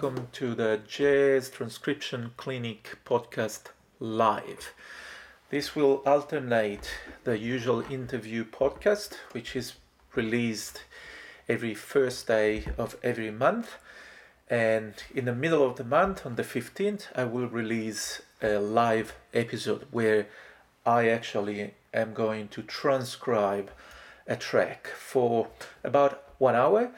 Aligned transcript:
welcome 0.00 0.28
to 0.32 0.54
the 0.54 0.80
Jazz 0.88 1.50
Transcription 1.50 2.30
Clinic 2.38 2.96
podcast 3.04 3.64
live. 3.98 4.72
This 5.50 5.76
will 5.76 6.02
alternate 6.06 6.90
the 7.24 7.36
usual 7.38 7.82
interview 7.82 8.46
podcast, 8.46 9.16
which 9.32 9.54
is 9.54 9.74
released 10.14 10.84
every 11.50 11.74
first 11.74 12.26
day 12.26 12.64
of 12.78 12.96
every 13.02 13.30
month. 13.30 13.72
And 14.48 14.94
in 15.14 15.26
the 15.26 15.34
middle 15.34 15.62
of 15.62 15.76
the 15.76 15.84
month, 15.84 16.24
on 16.24 16.36
the 16.36 16.44
15th, 16.44 17.08
I 17.14 17.24
will 17.24 17.48
release 17.48 18.22
a 18.40 18.58
live 18.58 19.14
episode 19.34 19.84
where 19.90 20.28
I 20.86 21.10
actually 21.10 21.74
am 21.92 22.14
going 22.14 22.48
to 22.48 22.62
transcribe 22.62 23.70
a 24.26 24.36
track 24.36 24.86
for 24.86 25.48
about 25.84 26.24
one 26.38 26.54
hour. 26.54 26.90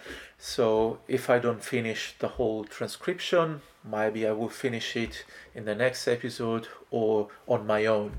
So 0.45 0.99
if 1.07 1.31
I 1.31 1.39
don't 1.39 1.63
finish 1.63 2.17
the 2.19 2.27
whole 2.27 2.65
transcription, 2.65 3.63
maybe 3.85 4.27
I 4.27 4.33
will 4.33 4.49
finish 4.49 4.97
it 4.97 5.25
in 5.55 5.67
the 5.67 5.75
next 5.77 6.09
episode 6.09 6.67
or 6.91 7.29
on 7.47 7.65
my 7.65 7.87
own. 7.87 8.15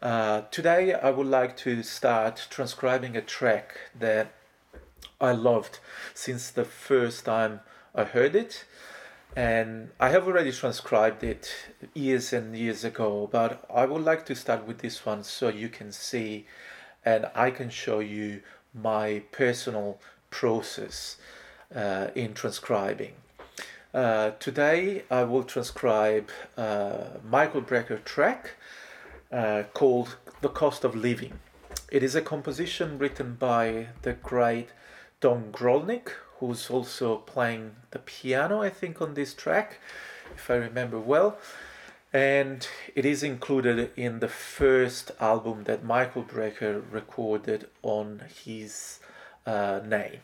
Uh, 0.00 0.42
today 0.52 0.94
I 0.94 1.10
would 1.10 1.26
like 1.26 1.56
to 1.56 1.82
start 1.82 2.46
transcribing 2.48 3.16
a 3.16 3.20
track 3.20 3.76
that 3.98 4.34
I 5.20 5.32
loved 5.32 5.80
since 6.14 6.48
the 6.48 6.64
first 6.64 7.24
time 7.24 7.58
I 7.92 8.04
heard 8.04 8.36
it. 8.36 8.64
And 9.34 9.90
I 9.98 10.10
have 10.10 10.28
already 10.28 10.52
transcribed 10.52 11.24
it 11.24 11.52
years 11.92 12.32
and 12.32 12.56
years 12.56 12.84
ago, 12.84 13.28
but 13.32 13.64
I 13.68 13.86
would 13.86 14.04
like 14.04 14.24
to 14.26 14.36
start 14.36 14.64
with 14.64 14.78
this 14.78 15.04
one 15.04 15.24
so 15.24 15.48
you 15.48 15.68
can 15.68 15.90
see 15.90 16.46
and 17.04 17.26
I 17.34 17.50
can 17.50 17.68
show 17.68 17.98
you 17.98 18.42
my 18.72 19.24
personal 19.32 19.98
process 20.32 21.18
uh, 21.72 22.08
in 22.16 22.34
transcribing. 22.34 23.12
Uh, 23.94 24.30
today 24.40 25.04
I 25.10 25.22
will 25.22 25.44
transcribe 25.44 26.30
uh, 26.56 27.18
Michael 27.28 27.62
Brecker 27.62 28.02
track 28.04 28.52
uh, 29.30 29.62
called 29.74 30.16
The 30.40 30.48
Cost 30.48 30.82
of 30.82 30.96
Living. 30.96 31.38
It 31.90 32.02
is 32.02 32.14
a 32.14 32.22
composition 32.22 32.98
written 32.98 33.36
by 33.38 33.88
the 34.00 34.14
great 34.14 34.70
Don 35.20 35.52
Grolnick, 35.52 36.08
who's 36.38 36.70
also 36.70 37.18
playing 37.18 37.76
the 37.90 37.98
piano, 37.98 38.62
I 38.62 38.70
think, 38.70 39.02
on 39.02 39.14
this 39.14 39.34
track, 39.34 39.78
if 40.34 40.50
I 40.50 40.54
remember 40.54 40.98
well. 40.98 41.38
And 42.14 42.66
it 42.94 43.04
is 43.04 43.22
included 43.22 43.90
in 43.96 44.20
the 44.20 44.28
first 44.28 45.12
album 45.20 45.64
that 45.64 45.84
Michael 45.84 46.24
Brecker 46.24 46.82
recorded 46.90 47.68
on 47.82 48.22
his 48.44 49.00
uh, 49.46 49.80
name. 49.84 50.20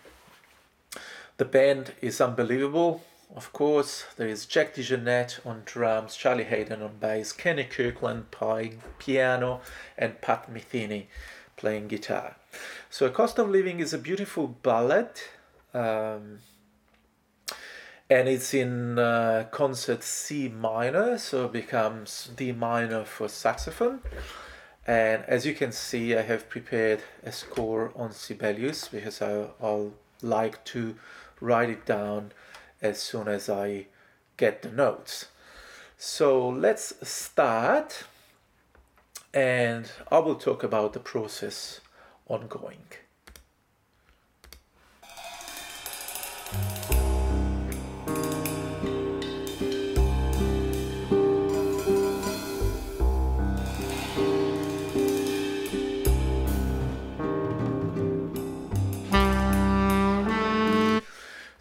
The 1.36 1.44
band 1.44 1.92
is 2.00 2.20
unbelievable. 2.20 3.02
Of 3.36 3.52
course, 3.52 4.04
there 4.16 4.26
is 4.26 4.46
Jack 4.46 4.74
DeJohnette 4.74 5.46
on 5.46 5.62
drums, 5.66 6.16
Charlie 6.16 6.44
Haden 6.44 6.82
on 6.82 6.96
bass, 6.98 7.32
Kenny 7.32 7.64
Kirkland 7.64 8.30
playing 8.30 8.82
piano, 8.98 9.60
and 9.96 10.20
Pat 10.20 10.52
Metheny 10.52 11.06
playing 11.56 11.88
guitar. 11.88 12.36
So, 12.88 13.06
A 13.06 13.10
Cost 13.10 13.38
of 13.38 13.50
Living 13.50 13.80
is 13.80 13.92
a 13.92 13.98
beautiful 13.98 14.46
ballad, 14.46 15.10
um, 15.74 16.38
and 18.08 18.28
it's 18.28 18.54
in 18.54 18.98
uh, 18.98 19.46
concert 19.50 20.02
C 20.02 20.48
minor, 20.48 21.18
so 21.18 21.44
it 21.44 21.52
becomes 21.52 22.30
D 22.34 22.52
minor 22.52 23.04
for 23.04 23.28
saxophone. 23.28 24.00
And 24.88 25.22
as 25.26 25.44
you 25.44 25.52
can 25.52 25.70
see, 25.70 26.16
I 26.16 26.22
have 26.22 26.48
prepared 26.48 27.00
a 27.22 27.30
score 27.30 27.92
on 27.94 28.12
Sibelius 28.12 28.88
because 28.88 29.20
I, 29.20 29.48
I'll 29.60 29.92
like 30.22 30.64
to 30.64 30.96
write 31.42 31.68
it 31.68 31.84
down 31.84 32.32
as 32.80 32.98
soon 32.98 33.28
as 33.28 33.50
I 33.50 33.88
get 34.38 34.62
the 34.62 34.70
notes. 34.70 35.26
So 35.98 36.48
let's 36.48 36.94
start 37.06 38.04
and 39.34 39.92
I 40.10 40.20
will 40.20 40.36
talk 40.36 40.62
about 40.62 40.94
the 40.94 41.00
process 41.00 41.82
ongoing. 42.26 42.86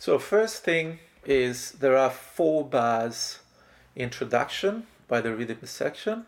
So 0.08 0.18
first 0.18 0.64
thing 0.64 1.00
is 1.26 1.72
there 1.72 1.98
are 1.98 2.10
four 2.10 2.64
bars 2.64 3.40
introduction 3.94 4.88
by 5.10 5.20
the 5.20 5.36
rhythm 5.36 5.60
section. 5.66 6.28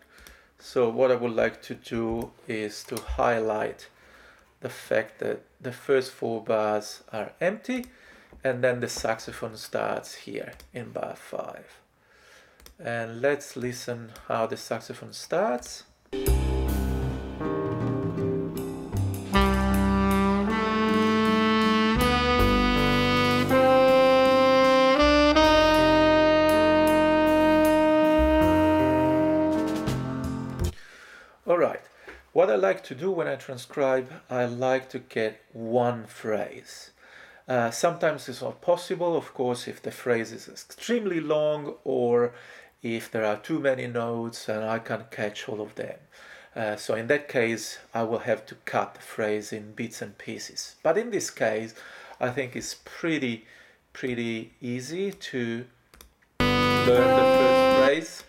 So 0.59 0.89
what 0.89 1.11
I 1.11 1.15
would 1.15 1.31
like 1.31 1.61
to 1.61 1.75
do 1.75 2.31
is 2.45 2.83
to 2.89 2.97
highlight 2.99 3.87
the 4.59 4.67
fact 4.67 5.19
that 5.19 5.43
the 5.61 5.71
first 5.71 6.11
four 6.11 6.43
bars 6.43 7.03
are 7.13 7.31
empty 7.39 7.85
and 8.43 8.61
then 8.61 8.81
the 8.81 8.89
saxophone 8.89 9.55
starts 9.55 10.13
here 10.27 10.51
in 10.73 10.91
bar 10.91 11.15
5. 11.15 11.79
And 12.83 13.21
let's 13.21 13.55
listen 13.55 14.11
how 14.27 14.45
the 14.45 14.57
saxophone 14.57 15.13
starts. 15.13 15.85
What 32.49 32.57
I 32.57 32.67
like 32.67 32.83
to 32.85 32.95
do 32.95 33.11
when 33.11 33.27
I 33.27 33.35
transcribe, 33.35 34.11
I 34.27 34.45
like 34.45 34.89
to 34.89 34.97
get 34.97 35.39
one 35.53 36.05
phrase. 36.07 36.89
Uh, 37.47 37.69
sometimes 37.69 38.27
it's 38.27 38.41
not 38.41 38.59
possible, 38.59 39.15
of 39.15 39.35
course, 39.35 39.67
if 39.67 39.83
the 39.83 39.91
phrase 39.91 40.31
is 40.31 40.47
extremely 40.47 41.19
long 41.19 41.75
or 41.83 42.33
if 42.81 43.11
there 43.11 43.23
are 43.23 43.37
too 43.37 43.59
many 43.59 43.85
notes 43.85 44.49
and 44.49 44.63
I 44.63 44.79
can't 44.79 45.11
catch 45.11 45.47
all 45.47 45.61
of 45.61 45.75
them. 45.75 45.99
Uh, 46.55 46.75
so 46.75 46.95
in 46.95 47.05
that 47.05 47.29
case, 47.29 47.77
I 47.93 48.01
will 48.01 48.25
have 48.29 48.47
to 48.47 48.55
cut 48.65 48.95
the 48.95 49.01
phrase 49.01 49.53
in 49.53 49.73
bits 49.73 50.01
and 50.01 50.17
pieces. 50.17 50.75
But 50.81 50.97
in 50.97 51.11
this 51.11 51.29
case, 51.29 51.75
I 52.19 52.31
think 52.31 52.55
it's 52.55 52.73
pretty, 52.83 53.45
pretty 53.93 54.53
easy 54.59 55.11
to 55.11 55.65
learn 56.39 57.15
the 57.15 57.27
first 57.37 57.85
phrase. 57.85 58.23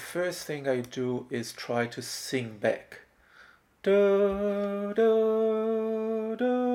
First 0.00 0.46
thing 0.46 0.66
I 0.66 0.80
do 0.80 1.26
is 1.30 1.52
try 1.52 1.86
to 1.86 2.02
sing 2.02 2.58
back. 2.58 3.00
Da, 3.82 4.92
da, 4.92 6.34
da. 6.36 6.70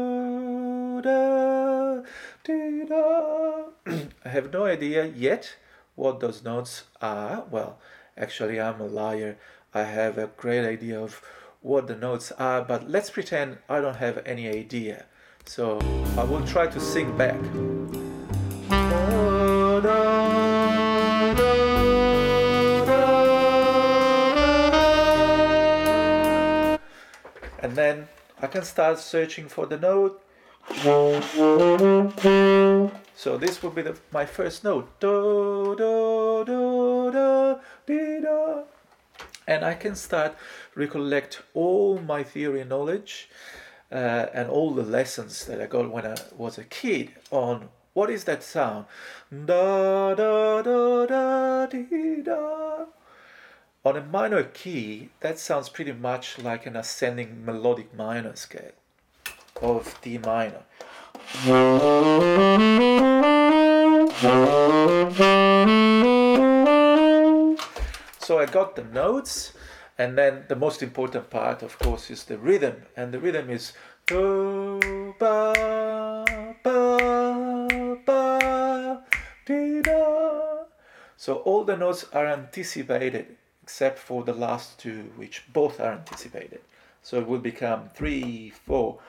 I 4.25 4.29
have 4.29 4.51
no 4.51 4.65
idea 4.65 5.05
yet 5.05 5.55
what 5.95 6.19
those 6.19 6.43
notes 6.43 6.83
are. 7.01 7.45
Well, 7.49 7.79
actually, 8.17 8.59
I'm 8.59 8.81
a 8.81 8.85
liar. 8.85 9.37
I 9.73 9.83
have 9.83 10.17
a 10.17 10.27
great 10.27 10.65
idea 10.65 10.99
of 10.99 11.21
what 11.61 11.87
the 11.87 11.95
notes 11.95 12.31
are, 12.33 12.61
but 12.61 12.89
let's 12.89 13.09
pretend 13.09 13.57
I 13.69 13.81
don't 13.81 13.97
have 13.97 14.21
any 14.25 14.47
idea. 14.47 15.05
So 15.45 15.79
I 16.17 16.23
will 16.23 16.45
try 16.45 16.67
to 16.67 16.79
sing 16.79 17.15
back. 17.17 17.39
And 27.75 27.83
then 27.83 28.07
I 28.41 28.47
can 28.47 28.63
start 28.63 28.99
searching 28.99 29.49
for 29.49 29.65
the 29.65 29.77
note. 29.77 30.21
So 33.17 33.37
this 33.37 33.61
will 33.61 33.71
be 33.71 33.81
the, 33.81 33.97
my 34.13 34.25
first 34.25 34.63
note. 34.63 34.97
Do, 35.01 35.75
do, 35.77 36.45
do, 36.45 37.11
do, 37.11 38.21
do. 38.21 38.63
And 39.45 39.65
I 39.65 39.73
can 39.73 39.95
start 39.95 40.37
recollect 40.73 41.41
all 41.53 41.99
my 41.99 42.23
theory 42.23 42.63
knowledge 42.63 43.29
uh, 43.91 44.27
and 44.33 44.49
all 44.49 44.71
the 44.71 44.83
lessons 44.83 45.43
that 45.45 45.61
I 45.61 45.65
got 45.65 45.91
when 45.91 46.05
I 46.05 46.15
was 46.37 46.57
a 46.57 46.63
kid 46.63 47.11
on 47.29 47.67
what 47.93 48.09
is 48.09 48.23
that 48.23 48.41
sound. 48.41 48.85
Da 49.29 50.15
da 50.15 50.61
da 50.61 51.05
da 51.05 51.65
da. 52.23 52.85
On 53.85 53.95
a 53.95 54.01
minor 54.01 54.43
key, 54.43 55.09
that 55.19 55.37
sounds 55.37 55.69
pretty 55.69 55.91
much 55.91 56.39
like 56.39 56.65
an 56.65 56.75
ascending 56.75 57.45
melodic 57.45 57.95
minor 57.95 58.35
scale 58.35 58.71
of 59.61 59.99
D 60.01 60.17
minor. 60.17 60.63
So 68.19 68.39
I 68.39 68.47
got 68.47 68.75
the 68.75 68.83
notes 68.91 69.53
And 69.97 70.17
then 70.17 70.43
the 70.49 70.57
most 70.57 70.83
important 70.83 71.29
part, 71.29 71.63
of 71.63 71.79
course, 71.79 72.09
is 72.09 72.25
the 72.25 72.37
rhythm. 72.37 72.83
And 72.97 73.13
the 73.13 73.19
rhythm 73.19 73.49
is 73.49 73.71
ba, 74.07 74.77
ba, 75.17 76.25
ba, 76.63 77.05
da. 79.45 80.65
So 81.15 81.35
all 81.45 81.63
the 81.63 81.77
notes 81.77 82.03
are 82.11 82.27
anticipated 82.27 83.37
except 83.65 83.97
for 83.97 84.23
the 84.23 84.31
last 84.31 84.77
two, 84.77 85.11
which 85.15 85.43
both 85.51 85.79
are 85.79 85.91
anticipated. 85.91 86.61
So 87.01 87.17
it 87.17 87.25
will 87.25 87.39
become 87.39 87.89
three, 87.95 88.51
four. 88.51 88.99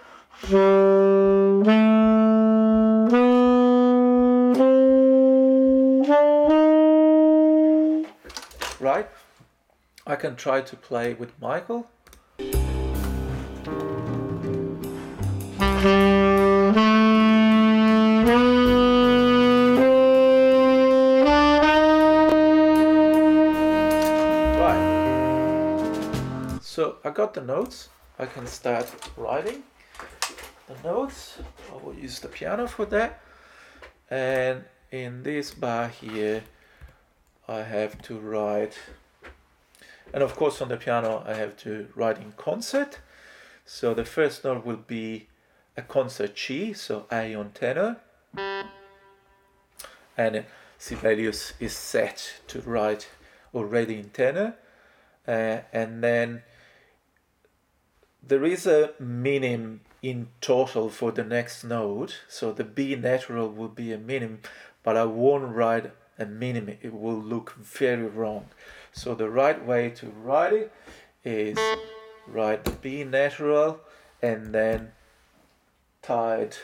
Right? 8.81 9.09
I 10.07 10.17
can 10.17 10.37
try 10.37 10.63
to 10.63 10.75
play 10.75 11.13
with 11.13 11.39
Michael. 11.39 11.91
Got 27.27 27.35
the 27.35 27.41
notes. 27.41 27.89
I 28.21 28.27
can 28.27 28.47
start 28.47 28.89
writing 29.17 29.65
the 30.69 30.89
notes. 30.89 31.39
I 31.73 31.85
will 31.85 31.93
use 31.93 32.21
the 32.21 32.29
piano 32.29 32.69
for 32.69 32.87
that. 32.87 33.21
And 34.09 34.63
in 34.93 35.25
this 35.25 35.53
bar 35.53 35.89
here, 35.89 36.45
I 37.49 37.63
have 37.63 38.01
to 38.03 38.17
write, 38.21 38.79
and 40.15 40.23
of 40.23 40.37
course 40.37 40.63
on 40.63 40.69
the 40.69 40.77
piano 40.77 41.25
I 41.27 41.35
have 41.35 41.57
to 41.65 41.89
write 41.97 42.19
in 42.19 42.31
concert. 42.37 43.01
So 43.65 43.93
the 43.93 44.05
first 44.05 44.45
note 44.45 44.65
will 44.65 44.85
be 44.87 45.27
a 45.77 45.83
concert 45.83 46.37
G, 46.37 46.73
so 46.75 47.07
A 47.11 47.35
on 47.35 47.51
tenor. 47.51 47.97
And 50.17 50.45
Sibelius 50.79 51.55
is 51.59 51.73
set 51.73 52.35
to 52.47 52.61
write 52.61 53.09
already 53.53 53.99
in 53.99 54.11
tenor. 54.11 54.55
Uh, 55.27 55.63
and 55.73 56.05
then 56.05 56.45
there 58.27 58.45
is 58.45 58.67
a 58.67 58.93
minim 58.99 59.81
in 60.03 60.29
total 60.41 60.89
for 60.89 61.13
the 61.13 61.25
next 61.25 61.65
note. 61.65 62.21
So 62.29 62.53
the 62.53 62.65
B 62.65 62.95
natural 62.97 63.49
will 63.49 63.69
be 63.69 63.93
a 63.93 63.99
minim, 63.99 64.41
but 64.83 64.97
I 64.97 65.05
won't 65.05 65.55
write 65.55 65.93
a 66.19 66.27
minim. 66.27 66.69
It 66.69 66.93
will 66.93 67.21
look 67.21 67.55
very 67.55 68.07
wrong. 68.07 68.47
So 68.93 69.15
the 69.15 69.29
right 69.29 69.65
way 69.65 69.91
to 69.91 70.07
write 70.07 70.53
it 70.53 70.73
is 71.25 71.59
write 72.27 72.65
the 72.65 72.71
B 72.73 73.05
natural 73.05 73.81
and 74.23 74.55
then 74.55 74.93
tied 76.03 76.57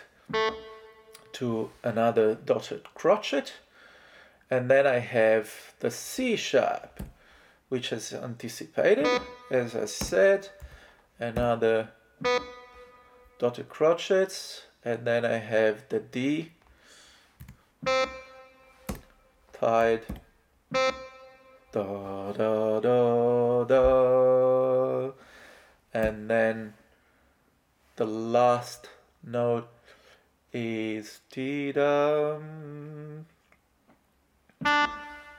to 1.33 1.71
another 1.83 2.35
dotted 2.35 2.95
crotchet. 2.95 3.53
And 4.51 4.71
then 4.71 4.87
I 4.87 4.99
have 4.99 5.75
the 5.81 5.91
C 5.91 6.37
sharp, 6.37 7.03
which 7.69 7.93
is 7.93 8.13
anticipated, 8.13 9.09
as 9.51 9.75
I 9.75 9.87
said, 9.87 10.51
another 11.23 11.89
dotted 13.39 13.69
crotchets, 13.69 14.63
and 14.85 15.07
then 15.07 15.25
I 15.25 15.39
have 15.39 15.89
the 15.89 16.01
D 16.01 16.53
tied. 19.53 20.03
Da 21.73 22.33
da 22.33 22.81
da 22.81 23.65
da. 23.65 25.13
And 25.95 26.29
then 26.29 26.75
the 27.97 28.07
last 28.07 28.89
note 29.23 29.69
is 30.53 31.21
dee 31.31 31.73
dum 31.73 33.27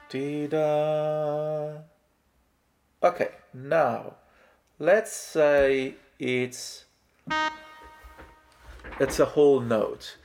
dee 0.08 0.46
da 0.46 1.78
okay 3.02 3.28
now 3.52 4.14
let's 4.78 5.12
say 5.12 5.94
it's 6.18 6.84
it's 9.00 9.18
a 9.18 9.24
whole 9.24 9.60
note. 9.60 10.16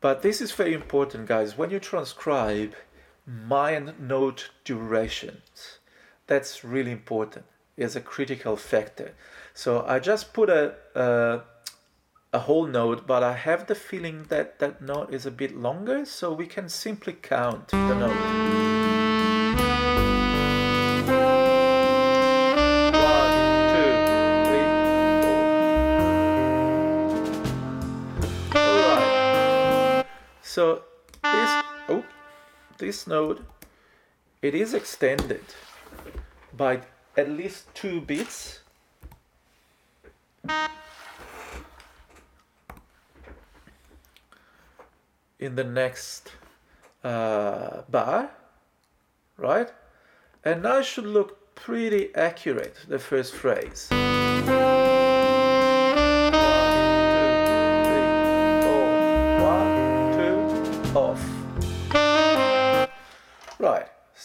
But 0.00 0.22
this 0.22 0.40
is 0.40 0.52
very 0.52 0.74
important 0.74 1.26
guys. 1.26 1.56
When 1.56 1.70
you 1.70 1.80
transcribe 1.80 2.74
mind 3.26 3.94
note 3.98 4.50
durations 4.64 5.78
that's 6.26 6.64
really 6.64 6.92
important. 6.92 7.44
Is 7.76 7.94
a 7.94 8.00
critical 8.00 8.56
factor. 8.56 9.14
So 9.52 9.84
i 9.86 9.98
just 9.98 10.32
put 10.32 10.48
a, 10.48 10.74
a 10.94 11.40
a 12.32 12.40
whole 12.40 12.66
note 12.66 13.06
but 13.06 13.22
i 13.22 13.32
have 13.32 13.66
the 13.66 13.74
feeling 13.74 14.24
that 14.28 14.58
that 14.58 14.82
note 14.82 15.14
is 15.14 15.24
a 15.26 15.30
bit 15.30 15.56
longer 15.56 16.04
so 16.04 16.32
we 16.32 16.46
can 16.46 16.68
simply 16.68 17.14
count 17.14 17.68
the 17.68 17.94
note 17.94 18.45
this 32.78 33.06
node, 33.06 33.44
it 34.42 34.54
is 34.54 34.74
extended 34.74 35.44
by 36.56 36.80
at 37.16 37.30
least 37.30 37.74
two 37.74 38.00
bits. 38.00 38.60
in 45.38 45.54
the 45.54 45.64
next 45.64 46.32
uh, 47.04 47.82
bar 47.90 48.30
right 49.36 49.70
and 50.44 50.62
it 50.62 50.80
should 50.80 51.04
look 51.04 51.54
pretty 51.54 52.14
accurate 52.14 52.76
the 52.88 52.98
first 52.98 53.34
phrase 53.34 53.88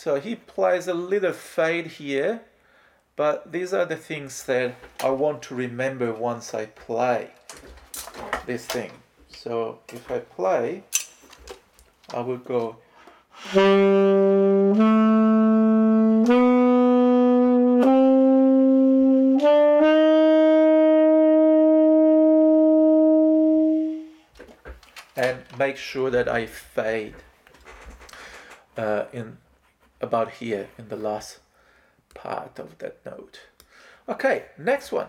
so 0.04 0.20
he 0.20 0.34
plays 0.34 0.88
a 0.88 0.96
little 0.96 1.32
fade 1.32 1.86
here, 1.86 2.42
but 3.16 3.52
these 3.52 3.72
are 3.72 3.86
the 3.86 3.96
things 3.96 4.46
that 4.46 4.74
I 5.04 5.12
want 5.12 5.44
to 5.44 5.54
remember 5.54 6.12
once 6.12 6.56
I 6.56 6.66
play 6.66 7.30
this 8.48 8.66
thing. 8.66 8.90
So 9.30 9.78
if 9.94 10.10
I 10.10 10.18
play, 10.18 10.82
I 12.12 12.22
will 12.22 12.38
go. 12.38 12.78
And 25.16 25.44
make 25.60 25.78
sure 25.78 26.10
that 26.10 26.28
I 26.28 26.48
fade 26.48 27.14
uh, 28.76 29.06
in 29.14 29.38
about 30.02 30.32
here 30.32 30.70
in 30.78 30.90
the 30.90 30.96
last 30.96 31.40
part 32.14 32.60
of 32.60 32.78
that 32.80 32.98
note. 33.06 33.42
Okay, 34.10 34.46
next 34.58 34.92
one. 34.92 35.08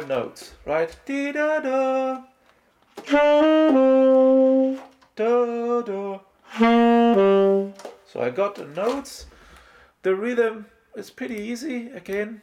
five 0.00 0.08
notes, 0.08 0.54
right? 0.64 0.96
Da 1.06 1.60
da. 1.60 2.22
So 8.06 8.20
I 8.20 8.30
got 8.30 8.54
the 8.54 8.66
notes. 8.66 9.26
The 10.02 10.14
rhythm 10.14 10.66
is 10.96 11.10
pretty 11.10 11.36
easy 11.36 11.90
again. 11.90 12.42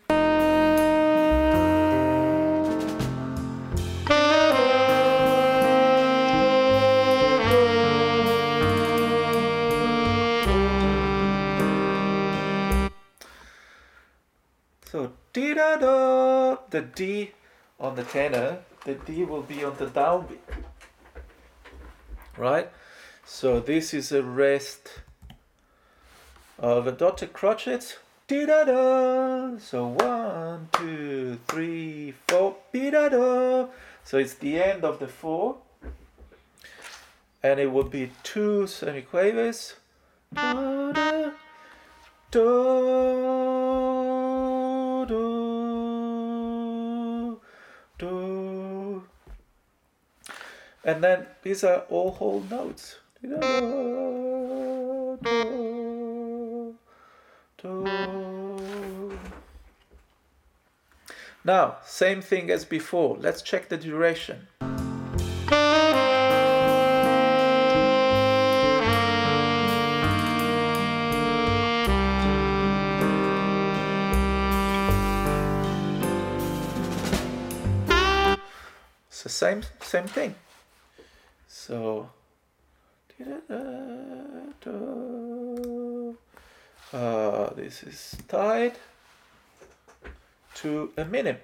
So 14.86 15.12
dee 15.34 15.54
da 15.54 15.78
da 15.78 16.58
the 16.70 16.82
D 16.82 17.32
on 17.80 17.96
the 17.96 18.04
tenor, 18.04 18.60
the 18.86 18.96
D 18.96 19.24
will 19.24 19.42
be 19.44 19.64
on 19.64 19.76
the 19.78 19.86
downbeat. 19.88 20.40
Right? 22.38 22.70
So 23.26 23.60
this 23.60 23.94
is 23.94 24.12
a 24.12 24.24
rest 24.24 25.02
of 26.58 26.88
a 26.88 26.92
dotted 26.92 27.34
crotchet. 27.34 28.00
Dee 28.28 28.46
da 28.46 28.64
da. 28.66 29.58
So 29.60 29.88
one, 29.88 30.70
two, 30.72 31.40
three, 31.48 32.14
four. 32.28 32.56
Dee 32.74 32.90
da 32.92 33.10
da. 33.10 33.68
So 34.04 34.18
it's 34.18 34.34
the 34.36 34.62
end 34.62 34.84
of 34.84 35.00
the 35.00 35.08
four. 35.08 35.58
And 37.44 37.60
it 37.60 37.72
would 37.72 37.92
be 37.92 38.12
two 38.24 38.64
semiquavers. 38.66 39.76
Da, 40.34 40.92
da, 40.92 41.32
do, 42.32 42.42
do, 45.08 45.37
And 50.88 51.04
then 51.04 51.26
these 51.44 51.66
are 51.66 51.80
all 51.90 52.12
whole 52.12 52.40
notes. 52.50 52.96
Now, 61.44 61.76
same 61.86 62.22
thing 62.22 62.50
as 62.50 62.64
before. 62.64 63.18
Let's 63.20 63.42
check 63.42 63.68
the 63.68 63.76
duration. 63.76 64.48
So 79.10 79.28
same 79.28 79.64
same 79.82 80.08
thing. 80.08 80.36
So 81.68 82.08
uh, 86.94 87.50
this 87.56 87.84
is 87.84 88.16
tied 88.30 88.78
to 90.56 90.94
a 90.96 91.04
minim. 91.04 91.36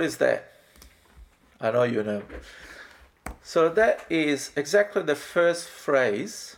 What 0.00 0.06
is 0.06 0.16
that? 0.16 0.50
I 1.60 1.70
know 1.72 1.82
you 1.82 2.02
know. 2.02 2.22
So 3.42 3.68
that 3.68 4.06
is 4.08 4.50
exactly 4.56 5.02
the 5.02 5.14
first 5.14 5.68
phrase, 5.68 6.56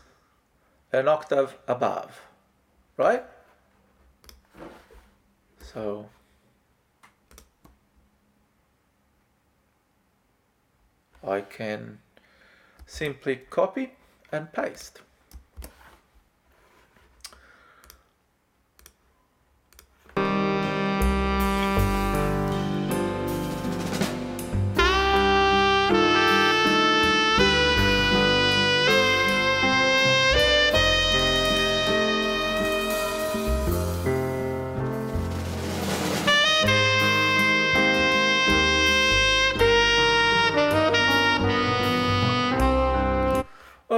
an 0.93 1.09
octave 1.09 1.59
above, 1.67 2.21
right? 2.97 3.25
So 5.61 6.09
I 11.27 11.41
can 11.41 11.99
simply 12.87 13.35
copy 13.51 13.95
and 14.31 14.53
paste. 14.53 15.01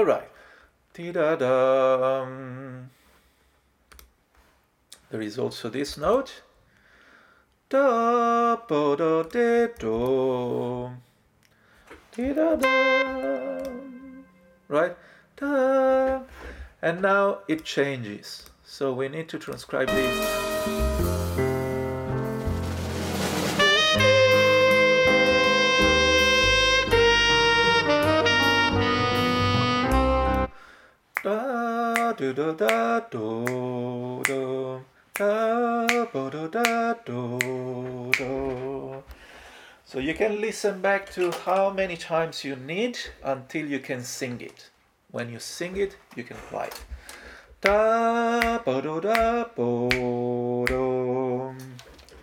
All 0.05 0.11
right. 0.11 0.29
There 5.11 5.23
is 5.23 5.39
also 5.39 5.71
this 5.71 5.97
note. 5.97 6.43
Da 7.71 8.57
bo 8.69 8.97
do 8.97 9.25
de 9.25 9.71
do. 9.79 10.91
Dee-da-dum. 12.15 12.67
Right? 14.69 14.95
Da. 15.39 16.21
And 16.83 17.01
now 17.01 17.39
it 17.49 17.65
changes. 17.65 18.51
So 18.63 18.93
we 18.93 19.09
need 19.09 19.31
to 19.31 19.39
transcribe 19.39 19.89
this. 19.89 21.24
Do 32.17 32.33
do 32.33 32.55
da 32.55 33.01
do 33.01 34.23
do 34.25 34.81
da 35.15 36.05
bo 36.13 36.31
do 36.31 36.49
da 36.49 36.95
do 37.05 38.11
do. 38.17 39.03
So 39.85 39.99
you 39.99 40.15
can 40.15 40.41
listen 40.41 40.81
back 40.81 41.11
to 41.13 41.33
how 41.45 41.71
many 41.71 41.97
times 41.97 42.45
you 42.45 42.55
need 42.55 42.99
until 43.25 43.67
you 43.67 43.81
can 43.81 44.03
sing 44.05 44.41
it. 44.41 44.71
When 45.11 45.29
you 45.29 45.41
sing 45.41 45.77
it, 45.77 45.97
you 46.15 46.23
can 46.23 46.37
play 46.49 46.69
it. 46.69 46.85
Da 47.61 48.59
bo 48.59 48.81
do 48.81 49.01
da 49.01 49.45
bo 49.57 50.65
do. 50.67 51.55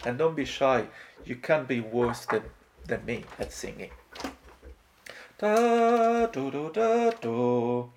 And 0.06 0.18
don't 0.18 0.36
be 0.36 0.46
shy. 0.46 0.86
You 1.26 1.36
can't 1.36 1.68
be 1.68 1.82
worse 1.82 2.26
than, 2.26 2.44
than 2.86 3.06
me 3.06 3.26
at 3.40 3.52
singing. 3.52 3.92
Da 5.38 6.28
do 6.28 6.50
do 6.50 6.72
da 6.74 7.12
do. 7.12 7.92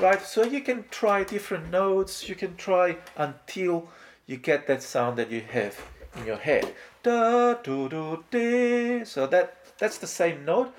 Right, 0.00 0.22
so 0.24 0.42
you 0.42 0.60
can 0.62 0.84
try 0.90 1.22
different 1.22 1.70
notes, 1.70 2.28
you 2.28 2.34
can 2.34 2.56
try 2.56 2.96
until 3.16 3.88
you 4.26 4.36
get 4.36 4.66
that 4.66 4.82
sound 4.82 5.16
that 5.18 5.30
you 5.30 5.42
have 5.52 5.80
in 6.16 6.26
your 6.26 6.38
head. 6.38 6.74
Da 7.04 7.54
do 7.54 7.88
do 7.88 8.24
de. 8.32 9.04
So 9.04 9.28
that 9.28 9.78
that's 9.78 9.98
the 9.98 10.08
same 10.08 10.44
note. 10.44 10.74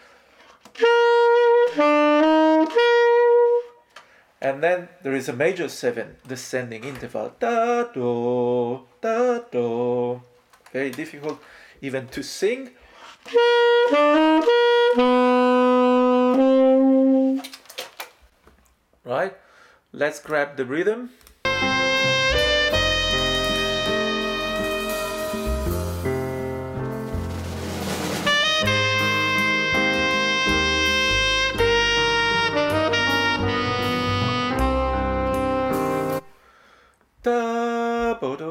And 4.42 4.64
then 4.64 4.88
there 5.04 5.14
is 5.14 5.28
a 5.28 5.34
major 5.34 5.68
seven 5.68 6.16
descending 6.26 6.86
interval. 6.86 7.36
Da 7.40 7.84
do 7.84 8.88
da 9.02 9.40
do. 9.52 10.22
Very 10.72 10.92
difficult 10.92 11.42
even 11.82 12.08
to 12.08 12.24
sing. 12.24 12.72
Right? 19.04 19.36
Let's 19.92 20.22
grab 20.22 20.56
the 20.56 20.66
rhythm. 20.66 21.12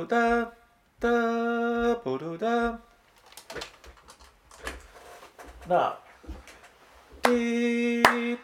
Da 0.08 0.46
da 1.00 1.94
bo 1.96 2.36
da. 2.36 2.78
Now, 5.68 5.98
it, 7.24 8.38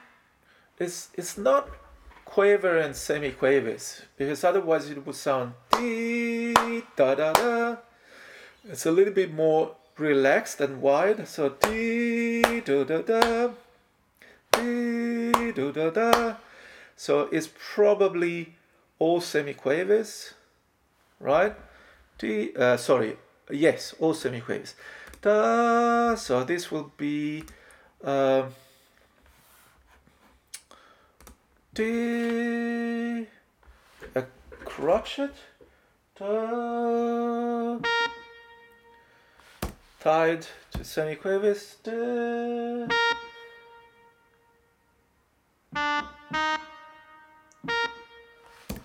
it's 0.78 1.08
it's 1.14 1.38
not 1.38 1.68
quaver 2.26 2.76
and 2.76 2.94
semi-quavers 2.94 4.02
because 4.18 4.44
otherwise 4.44 4.90
it 4.90 5.06
would 5.06 5.14
sound 5.14 5.54
dee 5.72 6.52
da 6.96 7.14
da 7.14 7.32
da. 7.32 7.76
It's 8.68 8.84
a 8.84 8.90
little 8.90 9.14
bit 9.14 9.32
more 9.32 9.76
relaxed 9.96 10.60
and 10.60 10.82
wide, 10.82 11.26
so 11.28 11.48
dee 11.48 12.60
do 12.60 12.84
da 12.84 13.00
da, 13.00 13.50
dee 14.52 15.52
do 15.52 15.72
da 15.72 15.90
da. 15.90 16.34
So 16.96 17.28
it's 17.32 17.48
probably 17.74 18.56
all 18.98 19.20
semiquavers, 19.20 20.34
right? 21.24 21.56
D, 22.18 22.52
uh, 22.54 22.76
sorry, 22.76 23.16
yes, 23.50 23.94
all 23.98 24.14
semiquavers. 24.14 24.74
Da, 25.22 26.14
so 26.16 26.44
this 26.44 26.70
will 26.70 26.92
be 26.96 27.44
um, 28.04 28.48
D, 31.72 33.26
a 34.14 34.24
crotchet, 34.64 35.32
da, 36.18 37.78
tied 40.00 40.46
to 40.72 40.78
semiquavers. 40.80 41.76
Da, 41.82 43.13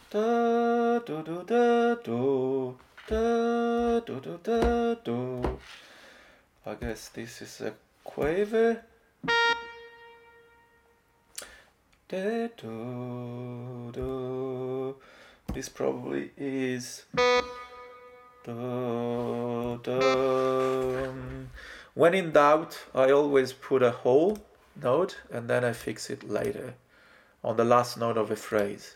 da, 0.10 1.00
do, 1.00 1.22
do, 1.22 1.44
da, 1.44 1.96
do, 1.96 2.76
da, 3.08 4.00
do, 4.00 4.20
do, 4.20 4.40
da, 4.44 4.96
do. 4.96 5.60
I 6.66 6.74
guess 6.74 7.10
this 7.10 7.42
is 7.42 7.62
a 7.62 7.74
quaver. 8.04 8.84
Da, 12.08 12.48
do, 12.58 13.92
do. 13.94 14.96
This 15.54 15.70
probably 15.70 16.32
is. 16.38 17.06
Do, 18.46 19.80
do. 19.84 21.20
When 21.94 22.14
in 22.16 22.32
doubt, 22.32 22.80
I 22.96 23.12
always 23.12 23.54
put 23.54 23.84
a 23.84 23.92
whole 23.92 24.40
note 24.82 25.18
and 25.32 25.48
then 25.48 25.64
I 25.64 25.74
fix 25.74 26.10
it 26.10 26.28
later 26.28 26.74
on 27.44 27.58
the 27.58 27.66
last 27.66 27.98
note 27.98 28.18
of 28.18 28.32
a 28.32 28.36
phrase. 28.36 28.96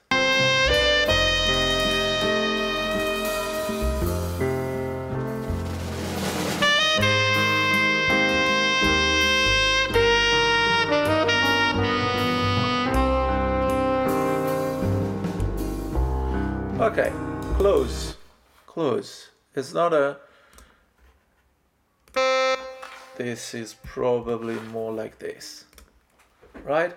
Okay, 16.95 17.11
close, 17.57 18.17
close. 18.67 19.29
It's 19.55 19.73
not 19.73 19.93
a. 19.93 20.17
This 23.17 23.55
is 23.55 23.73
probably 23.83 24.59
more 24.69 24.93
like 24.93 25.17
this, 25.17 25.65
right? 26.63 26.95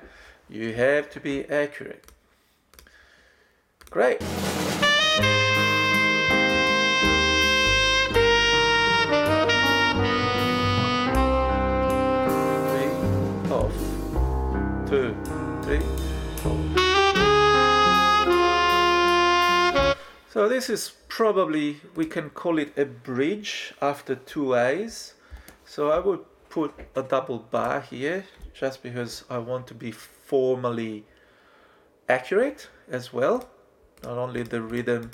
You 0.50 0.74
have 0.74 1.08
to 1.12 1.20
be 1.20 1.48
accurate. 1.48 2.04
Great. 3.88 4.20
So 20.36 20.50
this 20.50 20.68
is 20.68 20.92
probably, 21.08 21.80
we 21.94 22.04
can 22.04 22.28
call 22.28 22.58
it 22.58 22.76
a 22.76 22.84
bridge 22.84 23.72
after 23.80 24.14
two 24.14 24.54
A's. 24.54 25.14
So 25.64 25.90
I 25.90 25.98
would 25.98 26.26
put 26.50 26.74
a 26.94 27.02
double 27.02 27.38
bar 27.38 27.80
here 27.80 28.22
just 28.52 28.82
because 28.82 29.24
I 29.30 29.38
want 29.38 29.66
to 29.68 29.74
be 29.74 29.92
formally 29.92 31.06
accurate 32.10 32.68
as 32.86 33.14
well. 33.14 33.48
Not 34.02 34.18
only 34.18 34.42
the 34.42 34.60
rhythm 34.60 35.10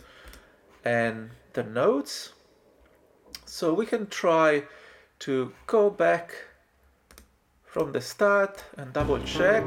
and 0.85 1.31
the 1.53 1.63
notes. 1.63 2.33
So 3.47 3.73
we 3.73 3.87
can 3.87 4.09
try 4.09 4.65
to 5.21 5.53
go 5.69 5.89
back 5.89 6.35
from 7.65 7.93
the 7.93 8.01
start 8.01 8.65
and 8.77 8.93
double 8.93 9.21
check. 9.21 9.63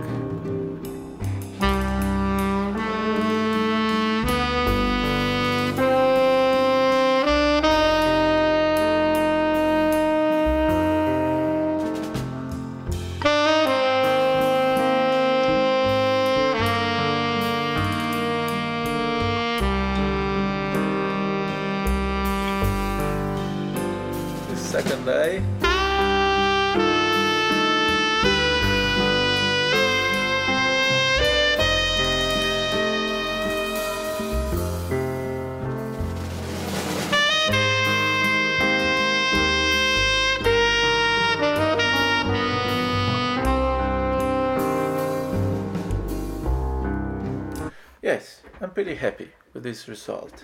Pretty 48.76 48.96
happy 48.96 49.30
with 49.54 49.64
this 49.64 49.88
result. 49.88 50.44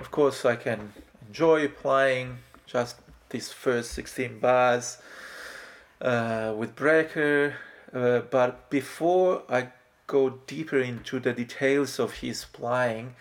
Of 0.00 0.10
course, 0.10 0.44
I 0.44 0.56
can 0.56 0.92
enjoy 1.28 1.68
playing 1.68 2.38
just 2.66 2.96
these 3.30 3.52
first 3.52 3.92
16 3.92 4.40
bars 4.40 4.98
uh, 6.00 6.54
with 6.56 6.74
Brecker, 6.74 7.54
uh, 7.94 8.22
but 8.32 8.68
before 8.68 9.44
I 9.48 9.68
go 10.08 10.40
deeper 10.48 10.80
into 10.80 11.20
the 11.20 11.32
details 11.32 12.00
of 12.00 12.14
his 12.14 12.44
playing, 12.46 13.14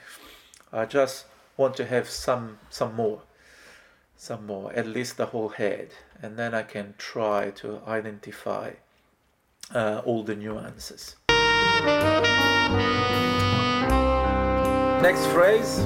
I 0.74 0.86
just 0.86 1.28
want 1.56 1.76
to 1.76 1.86
have 1.86 2.10
some 2.10 2.58
some 2.72 2.96
more, 2.96 3.22
some 4.18 4.48
more, 4.48 4.74
at 4.74 4.88
least 4.88 5.18
the 5.18 5.28
whole 5.28 5.50
head, 5.50 5.90
and 6.20 6.36
then 6.36 6.56
I 6.56 6.64
can 6.64 6.96
try 6.98 7.52
to 7.62 7.80
identify 7.86 8.72
uh, 9.72 10.02
all 10.04 10.24
the 10.24 10.36
nuances. 10.36 11.16
Next 15.06 15.28
phrase. 15.28 15.86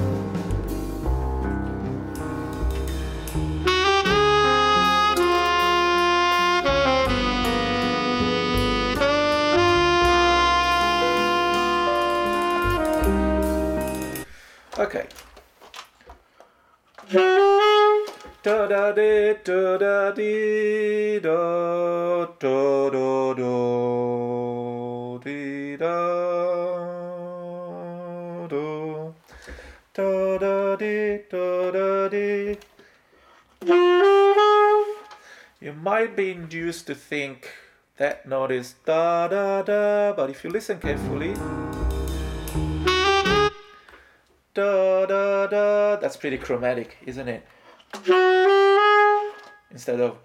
Okay. 14.78 15.06
Da 18.42 18.66
da 18.66 18.92
da 18.92 19.34
da 19.44 19.76
da 19.76 20.12
da 20.16 21.36
da 22.40 23.34
da 23.34 23.58
da 25.76 26.59
da 29.92 30.38
da 30.38 30.76
da 30.76 32.08
da. 32.08 32.56
You 35.60 35.72
might 35.72 36.16
be 36.16 36.30
induced 36.30 36.86
to 36.86 36.94
think 36.94 37.52
that 37.96 38.26
note 38.26 38.52
is 38.52 38.74
da 38.84 39.28
da 39.28 39.62
da, 39.62 40.12
but 40.12 40.30
if 40.30 40.44
you 40.44 40.50
listen 40.50 40.78
carefully, 40.78 41.34
da 44.54 45.06
da 45.06 45.46
da, 45.46 45.96
that's 45.96 46.16
pretty 46.16 46.38
chromatic, 46.38 46.96
isn't 47.04 47.28
it? 47.28 47.46
Instead 49.70 50.00
of 50.00 50.18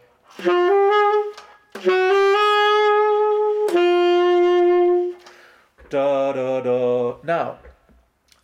da 5.90 6.32
da 6.34 6.62
da. 6.62 7.18
Now, 7.24 7.58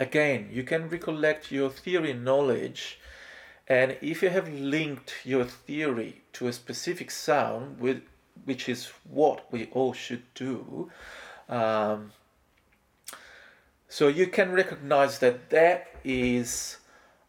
again, 0.02 0.50
you 0.52 0.64
can 0.64 0.90
recollect 0.90 1.52
your 1.52 1.70
theory 1.70 2.14
knowledge, 2.14 3.00
and 3.68 3.98
if 4.02 4.24
you 4.24 4.30
have 4.30 4.52
linked 4.52 5.14
your 5.24 5.46
theory 5.46 6.24
to 6.34 6.48
a 6.48 6.54
specific 6.54 7.12
sound, 7.12 7.80
with 7.80 8.02
which 8.46 8.68
is 8.68 8.92
what 9.04 9.46
we 9.52 9.70
all 9.72 9.94
should 9.94 10.24
do. 10.34 10.90
Um, 11.48 12.14
so 13.88 14.08
you 14.08 14.26
can 14.26 14.52
recognize 14.52 15.20
that 15.20 15.52
that 15.52 15.88
is 16.04 16.78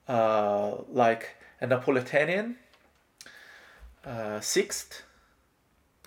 uh, 0.08 0.76
like 0.88 1.36
a 1.60 1.66
Napolitanian 1.66 2.54
uh, 4.06 4.40
sixth, 4.40 5.02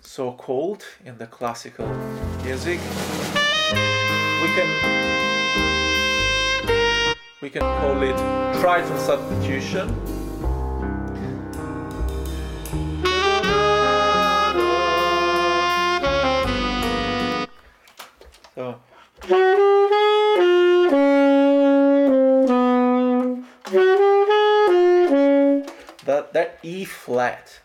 so 0.02 0.32
called 0.32 0.84
in 1.04 1.18
the 1.18 1.26
classical 1.26 1.86
music, 2.42 2.80
we 4.42 4.48
can 4.56 5.25
we 7.40 7.50
can 7.50 7.60
call 7.60 8.02
it 8.02 8.16
tritone 8.56 8.98
substitution. 8.98 9.88
So 18.54 18.80
that 26.06 26.32
that 26.32 26.58
E 26.62 26.84
flat 26.84 27.60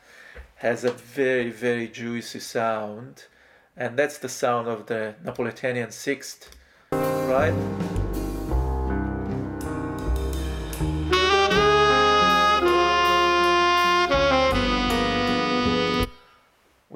has 0.56 0.84
a 0.84 0.92
very 0.92 1.50
very 1.50 1.88
juicy 1.88 2.40
sound 2.40 3.26
and 3.78 3.98
that's 3.98 4.18
the 4.18 4.30
sound 4.30 4.68
of 4.68 4.88
the 4.88 5.16
Napolitanian 5.24 5.94
sixth 5.94 6.52
right 6.92 8.01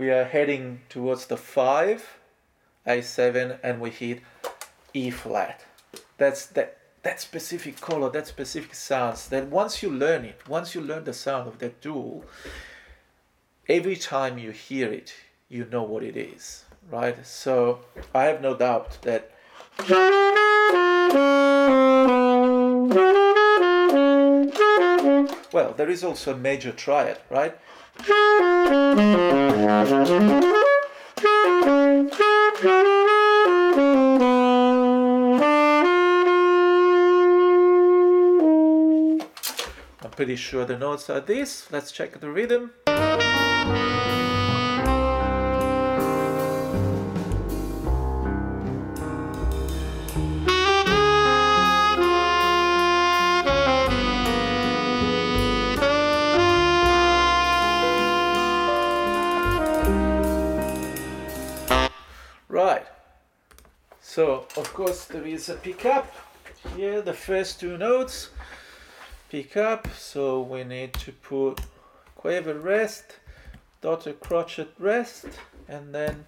we 0.05 0.11
are 0.11 0.25
heading 0.25 0.81
towards 0.87 1.25
the 1.25 1.35
5 1.35 2.19
A7 2.85 3.57
and 3.63 3.81
we 3.81 3.89
hit 3.89 4.21
E 4.93 5.09
flat. 5.09 5.65
That's 6.19 6.45
that 6.57 6.77
that 7.01 7.19
specific 7.19 7.81
color 7.81 8.11
that 8.11 8.27
specific 8.27 8.75
sounds 8.75 9.29
that 9.29 9.47
once 9.47 9.81
you 9.81 9.89
learn 9.89 10.23
it 10.25 10.39
once 10.47 10.75
you 10.75 10.81
learn 10.81 11.03
the 11.05 11.13
sound 11.13 11.47
of 11.47 11.57
that 11.59 11.81
dual 11.81 12.23
every 13.67 13.95
time 13.95 14.37
you 14.39 14.51
hear 14.51 14.91
it 14.91 15.13
you 15.49 15.65
know 15.71 15.83
what 15.83 16.03
it 16.03 16.17
is 16.17 16.65
right? 16.91 17.17
So 17.25 17.79
i 18.13 18.23
have 18.29 18.41
no 18.41 18.55
doubt 18.55 18.97
that 19.03 19.31
well 25.55 25.71
there 25.77 25.89
is 25.89 26.03
also 26.03 26.33
a 26.33 26.37
major 26.37 26.71
triad 26.71 27.19
right 27.29 27.55
I'm 27.97 28.03
pretty 40.11 40.35
sure 40.35 40.65
the 40.65 40.77
notes 40.77 41.09
are 41.09 41.19
this. 41.19 41.71
Let's 41.71 41.91
check 41.91 42.19
the 42.19 42.29
rhythm. 42.29 42.71
Course, 64.75 65.05
there 65.05 65.25
is 65.25 65.47
a 65.47 65.53
pickup. 65.53 66.05
Here, 66.75 67.01
the 67.01 67.13
first 67.13 67.61
two 67.61 67.77
notes. 67.77 68.29
Pickup 69.29 69.87
so 69.97 70.41
we 70.41 70.65
need 70.65 70.93
to 70.95 71.13
put 71.13 71.61
quaver 72.17 72.55
rest 72.55 73.19
dotted 73.81 74.19
crotchet 74.19 74.67
rest 74.77 75.27
and 75.69 75.95
then 75.95 76.25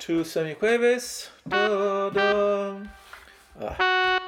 two 0.00 0.22
semiquavers. 0.22 1.28
Da, 1.48 2.10
da, 2.10 2.80
ah. 3.60 4.18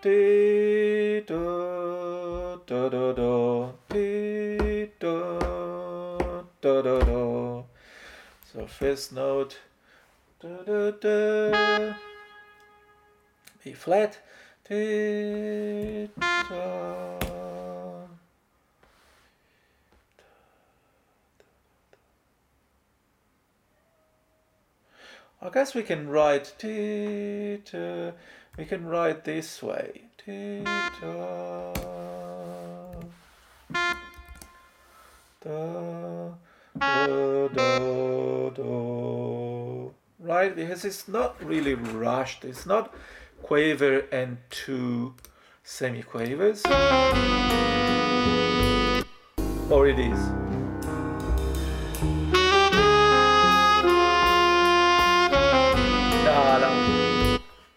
da, 0.00 1.20
da, 2.88 3.72
di, 3.90 4.88
da, 4.98 5.38
da, 6.62 6.82
da, 6.82 7.00
da. 7.00 7.23
So 8.54 8.66
first 8.68 9.12
note 9.12 9.58
da, 10.40 10.62
da, 10.64 10.90
da. 10.92 11.94
B 13.64 13.72
flat. 13.72 14.18
I 14.70 16.08
guess 25.52 25.74
we 25.74 25.82
can 25.82 26.08
write 26.08 26.54
t 26.56 27.60
we 28.56 28.64
can 28.64 28.86
write 28.86 29.24
this 29.24 29.62
way. 29.62 30.02
Da, 35.42 36.34
right? 40.18 40.54
Because 40.54 40.84
it's 40.84 41.06
not 41.08 41.42
really 41.42 41.74
rushed. 41.74 42.44
It's 42.44 42.66
not 42.66 42.94
quaver 43.42 44.00
and 44.10 44.38
two 44.50 45.14
semiquavers 45.64 46.62
or 49.70 49.88
it 49.88 49.98
is 49.98 50.18
no, 56.24 56.58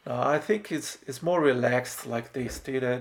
no. 0.05 0.21
I 0.21 0.38
think 0.39 0.71
it's 0.71 0.97
it's 1.07 1.23
more 1.23 1.41
relaxed 1.41 2.05
like 2.05 2.33
this 2.33 2.60
da 2.60 2.79
da 2.79 2.97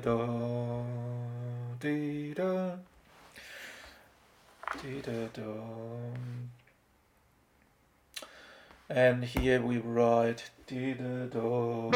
and 8.88 9.24
here 9.24 9.60
we 9.60 9.78
write 9.78 10.50
do. 10.66 11.90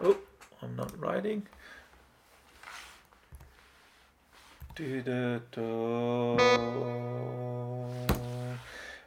Oh, 0.00 0.16
I'm 0.60 0.76
not 0.76 0.98
writing. 0.98 1.46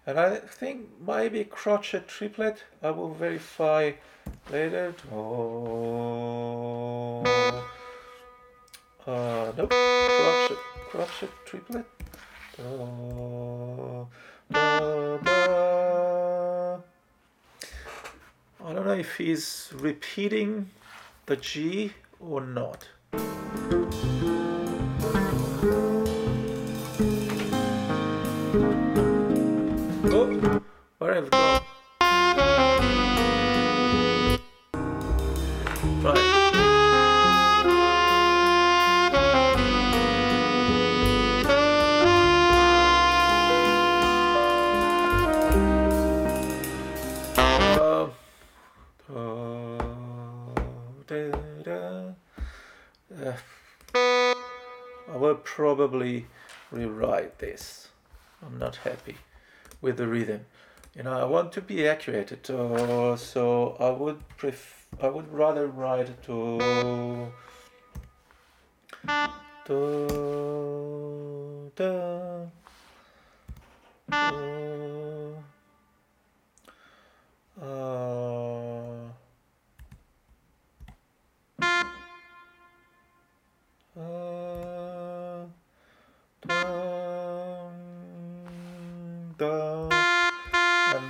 And 0.08 0.19
I 0.19 0.36
think 0.36 0.88
maybe 1.05 1.43
crochet 1.43 2.03
triplet. 2.08 2.63
I 2.84 2.91
will 2.91 3.13
verify 3.13 3.93
later. 4.51 4.93
Uh, 9.08 9.51
nope. 9.58 9.71
Crochet, 9.71 10.55
crochet 10.95 11.27
triplet. 11.43 11.86
Do. 12.55 14.08
Do. 14.49 15.19
Do. 15.23 15.29
I 18.63 18.73
don't 18.73 18.86
know 18.86 18.93
if 18.93 19.17
he's 19.17 19.73
repeating 19.75 20.69
the 21.25 21.36
G 21.36 21.91
or 22.21 22.39
not. 22.39 22.88
Oh, 30.08 30.62
where 30.99 31.15
have 31.15 31.29
rewrite 57.36 57.39
this. 57.39 57.89
I'm 58.45 58.58
not 58.60 58.78
happy 58.78 59.17
with 59.82 59.98
the 59.98 60.08
rhythm. 60.08 60.45
You 60.95 61.04
know, 61.04 61.13
I 61.13 61.26
want 61.26 61.52
to 61.54 61.62
be 61.62 61.88
accurate, 61.88 62.50
uh, 62.50 63.17
so 63.17 63.76
I 63.80 63.89
would 63.89 64.19
pref- 64.38 64.88
I 65.02 65.10
would 65.10 65.32
rather 65.34 65.67
write 65.67 66.24
to 66.24 67.32
da 71.76 72.45
do, 74.10 75.36
uh, 77.62 78.14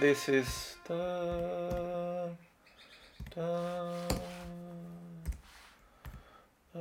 this 0.06 0.30
is 0.30 0.76
da, 0.88 2.28
da, 3.36 3.90
da, 6.72 6.80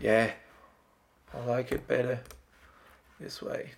yeah 0.00 0.30
I 1.34 1.44
like 1.44 1.72
it 1.72 1.86
better 1.86 2.18
this 3.20 3.42
way 3.42 3.72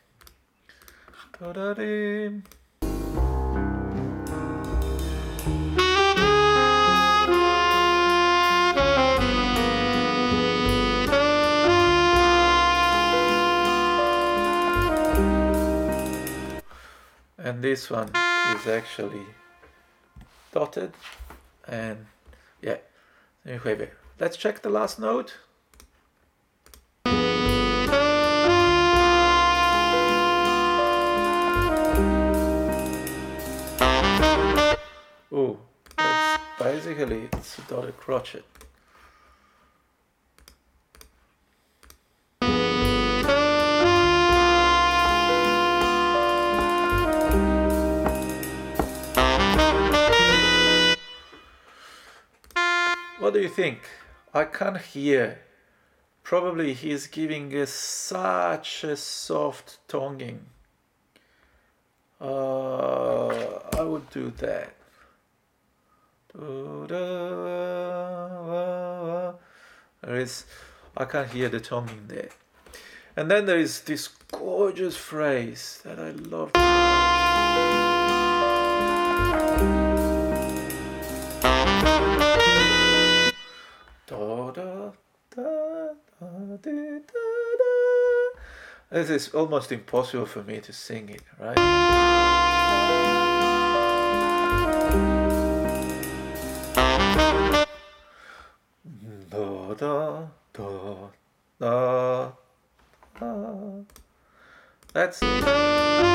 and 17.45 17.63
this 17.63 17.91
one 17.91 18.09
is 18.57 18.67
actually 18.67 19.27
dotted 20.51 20.93
and 21.69 22.07
yeah 22.63 22.79
let's 24.19 24.37
check 24.39 24.63
the 24.63 24.71
last 24.71 24.99
note. 24.99 25.35
Oh 35.31 35.59
basically 36.59 37.29
it's 37.35 37.59
a 37.59 37.63
dotted 37.63 37.97
crotchet 37.99 38.45
What 53.25 53.33
do 53.33 53.41
you 53.41 53.49
think? 53.49 53.81
I 54.35 54.45
can't 54.45 54.77
hear. 54.77 55.39
Probably 56.23 56.75
he's 56.75 57.07
giving 57.07 57.53
us 57.53 57.71
such 57.71 58.85
a 58.85 58.99
soft 58.99 59.79
tonguing. 59.89 60.45
Uh, 62.21 63.29
I 63.79 63.81
would 63.81 64.11
do 64.11 64.31
that. 64.37 64.75
There 70.03 70.17
is, 70.17 70.45
I 70.95 71.07
can't 71.07 71.31
hear 71.31 71.49
the 71.49 71.61
tonguing 71.61 72.05
there. 72.09 72.29
And 73.17 73.31
then 73.31 73.47
there 73.47 73.59
is 73.59 73.81
this 73.81 74.09
gorgeous 74.33 74.99
phrase 74.99 75.81
that 75.83 75.99
I 75.99 76.11
love. 76.11 76.53
This 88.91 89.11
is 89.11 89.35
almost 89.35 89.73
impossible 89.73 90.27
for 90.27 90.45
me 90.45 90.61
to 90.61 90.73
sing 90.73 91.09
it, 91.09 91.23
right? 91.41 91.57
Da, 99.31 99.75
da, 99.75 100.27
da, 100.53 101.09
da, 101.59 102.31
da. 103.19 103.83
That's 104.93 105.21
do. 105.21 106.15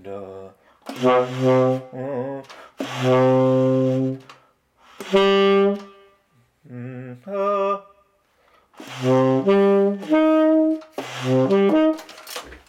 Do. 0.00 0.50
Mm-hmm. 6.68 7.74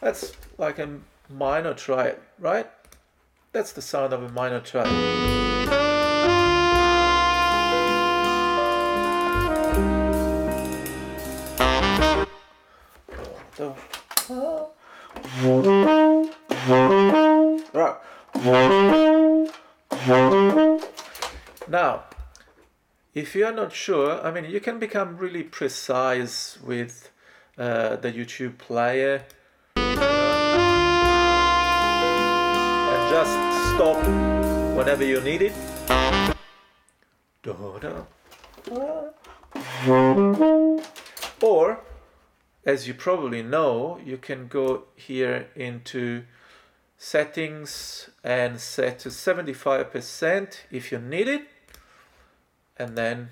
That's 0.01 0.33
like 0.57 0.79
a 0.79 0.89
minor 1.29 1.73
triad, 1.73 2.19
right? 2.39 2.69
That's 3.53 3.71
the 3.71 3.81
sound 3.81 4.11
of 4.13 4.23
a 4.23 4.29
minor 4.29 4.59
triad. 4.59 5.42
Now, 21.73 22.03
if 23.15 23.33
you 23.33 23.47
are 23.47 23.51
not 23.51 23.73
sure, 23.73 24.21
I 24.23 24.29
mean, 24.29 24.45
you 24.45 24.59
can 24.59 24.77
become 24.77 25.17
really 25.17 25.41
precise 25.41 26.59
with 26.61 27.09
uh, 27.57 27.95
the 27.95 28.11
YouTube 28.11 28.59
player. 28.59 29.25
And 29.75 29.89
just 33.09 33.33
stop 33.73 33.97
whenever 34.77 35.03
you 35.03 35.19
need 35.21 35.41
it. 35.41 35.53
Or, 41.41 41.79
as 42.67 42.87
you 42.87 42.93
probably 42.93 43.41
know, 43.41 43.99
you 44.05 44.19
can 44.19 44.47
go 44.47 44.83
here 44.95 45.47
into 45.55 46.25
settings 46.99 48.11
and 48.23 48.59
set 48.59 48.99
to 48.99 49.09
75% 49.09 50.57
if 50.69 50.91
you 50.91 50.99
need 50.99 51.27
it 51.27 51.47
and 52.77 52.97
then 52.97 53.29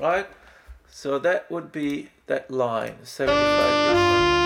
right? 0.00 0.26
So 0.88 1.18
that 1.20 1.50
would 1.50 1.70
be 1.70 2.10
that 2.26 2.50
line 2.50 2.96
75% 3.04 4.41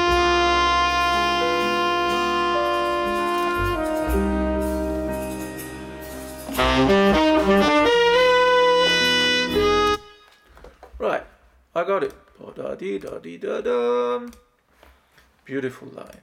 dee 12.77 12.99
da 12.99 13.19
dee 13.19 13.39
da 13.39 13.61
dum. 13.61 14.33
Beautiful 15.45 15.89
line. 15.89 16.23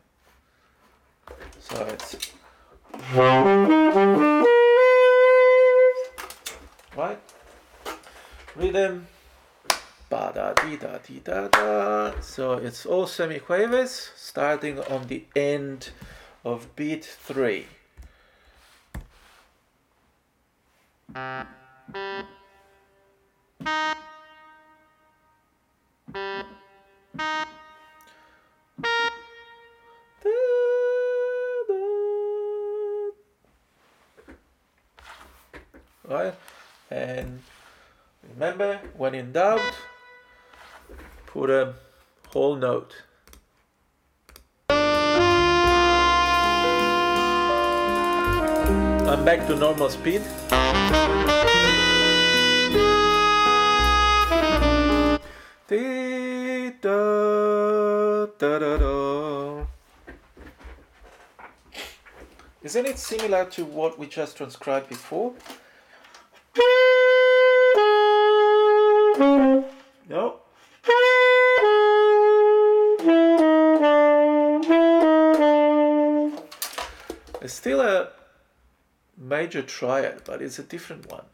So 1.60 1.86
it's 1.86 2.16
right. 6.96 7.20
Rhythm. 8.56 9.08
Ba 10.10 10.32
da 10.36 10.54
dee 10.54 10.78
da 10.78 10.98
dee 11.00 11.20
da 11.20 11.48
da. 11.48 12.22
So 12.22 12.54
it's 12.54 12.86
all 12.86 13.06
semiquavers 13.06 14.12
starting 14.16 14.80
on 14.80 15.08
the 15.08 15.26
end 15.36 15.90
of 16.44 16.76
beat 16.76 17.06
three. 17.06 17.66
Right? 36.08 36.34
And 36.92 37.42
remember, 38.34 38.80
when 38.98 39.16
in 39.16 39.32
doubt, 39.32 39.62
put 41.26 41.50
a 41.50 41.74
whole 42.28 42.56
note. 42.56 42.94
I'm 49.10 49.26
back 49.26 49.48
to 49.48 49.56
normal 49.56 49.90
speed. 49.90 50.22
Isn't 62.64 62.86
it 62.86 62.98
similar 62.98 63.44
to 63.52 63.66
what 63.66 64.00
we 64.00 64.08
just 64.08 64.38
transcribed 64.38 64.88
before? 64.88 65.34
No. 70.08 70.40
It's 77.42 77.54
still 77.54 77.82
a 77.82 78.12
major 79.18 79.62
triad, 79.62 80.22
but 80.24 80.42
it's 80.42 80.58
a 80.58 80.64
different 80.64 81.12
one. 81.12 81.26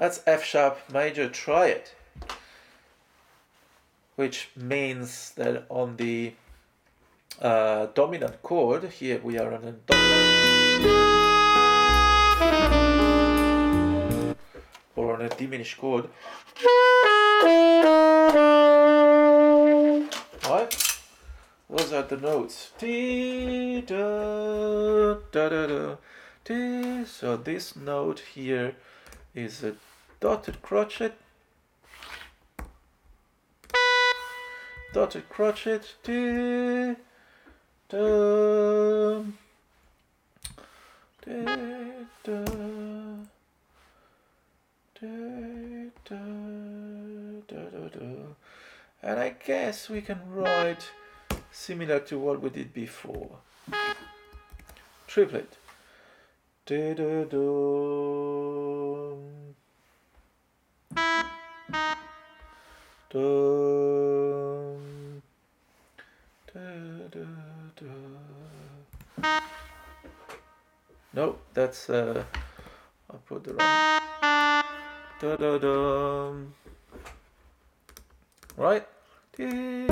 That's 0.00 0.22
F 0.26 0.42
sharp 0.42 0.78
major 0.90 1.28
triad, 1.28 1.90
which 4.16 4.48
means 4.56 5.32
that 5.32 5.66
on 5.68 5.98
the 5.98 6.32
uh, 7.38 7.84
dominant 7.92 8.42
chord, 8.42 8.84
here 8.84 9.20
we 9.22 9.36
are 9.36 9.52
on 9.52 9.62
a 9.62 9.72
dominant 9.72 9.90
or 14.96 15.16
on 15.16 15.20
a 15.20 15.28
diminished 15.28 15.76
chord. 15.76 16.08
Right? 20.48 20.74
Those 21.68 21.92
are 21.92 22.04
the 22.04 22.16
notes. 22.16 22.70
Da, 22.78 23.82
da, 23.82 25.16
da, 25.30 25.48
da, 25.50 25.96
dee. 26.46 27.04
So 27.04 27.36
this 27.36 27.76
note 27.76 28.20
here 28.20 28.76
is 29.34 29.62
a 29.62 29.74
dotted 30.20 30.60
crotchet, 30.60 31.14
dotted 34.92 35.26
crotchet, 35.30 35.94
dee, 36.02 36.94
da, 37.88 39.22
dee, 41.24 41.44
da, 42.22 42.44
dee, 45.00 45.90
da, 46.04 46.16
da, 47.48 47.70
da, 47.70 47.88
da. 47.88 48.06
And 49.02 49.18
I 49.18 49.30
guess 49.46 49.88
we 49.88 50.02
can 50.02 50.20
write 50.30 50.90
similar 51.50 51.98
to 52.00 52.18
what 52.18 52.42
we 52.42 52.50
did 52.50 52.74
before. 52.74 53.38
Triplet. 55.08 55.56
Da, 56.66 56.92
da, 56.92 57.24
da. 57.24 57.40
Da, 63.12 63.18
da, 67.10 67.26
da. 67.74 67.86
No, 71.12 71.34
that's 71.52 71.90
uh, 71.90 72.22
I 73.12 73.16
put 73.26 73.42
the 73.42 73.54
wrong. 73.54 74.00
Da 75.20 75.36
da 75.36 75.58
dum. 75.58 76.54
Right. 78.56 78.86
Okay. 79.34 79.86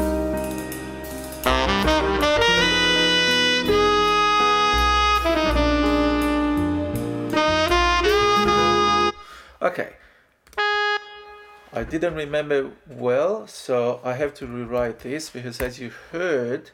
I 11.79 11.85
didn't 11.85 12.17
remember 12.17 12.73
well, 12.88 13.47
so 13.47 14.01
I 14.03 14.14
have 14.14 14.35
to 14.35 14.49
rewrite 14.49 14.99
this 14.99 15.31
because 15.31 15.61
as 15.61 15.79
you 15.79 15.93
heard, 16.11 16.73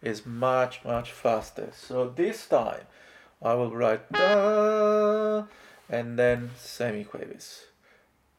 is 0.00 0.24
much 0.24 0.84
much 0.84 1.10
faster. 1.10 1.70
So 1.72 2.08
this 2.08 2.46
time 2.46 2.86
I 3.42 3.54
will 3.54 3.74
write 3.74 4.12
da 4.12 5.46
and 5.90 6.16
then 6.16 6.50
semiquavers. 6.56 7.64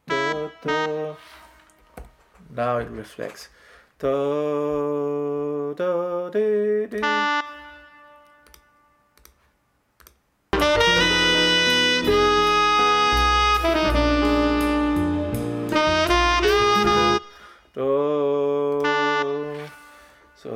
Da, 0.06 0.48
da. 0.64 1.16
Now 2.48 2.78
it 2.78 2.88
reflects. 2.88 3.50
Da, 3.98 5.74
da, 5.74 6.30
dee, 6.30 6.86
dee. 6.86 7.45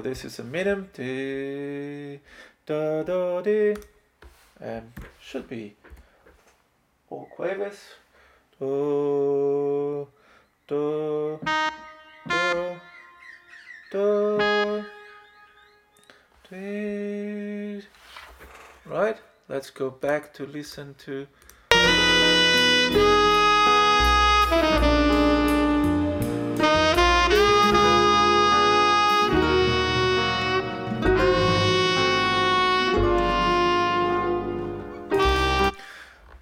This 0.03 0.25
is 0.25 0.39
a 0.39 0.45
minimum. 0.45 0.89
Dee, 0.95 2.21
da, 2.65 3.03
da, 3.03 3.43
dee. 3.43 3.77
And 4.59 4.93
um, 4.97 5.05
should 5.21 5.47
be 5.47 5.77
all 7.11 7.29
quavers. 7.37 7.79
Do, 8.59 10.09
do, 10.67 11.39
do, 12.29 12.81
do, 13.93 14.85
dee. 16.51 17.83
Right, 18.87 19.19
let's 19.49 19.71
go 19.71 19.91
back 19.91 20.33
to 20.35 20.47
listen 20.47 20.95
to. 21.05 21.27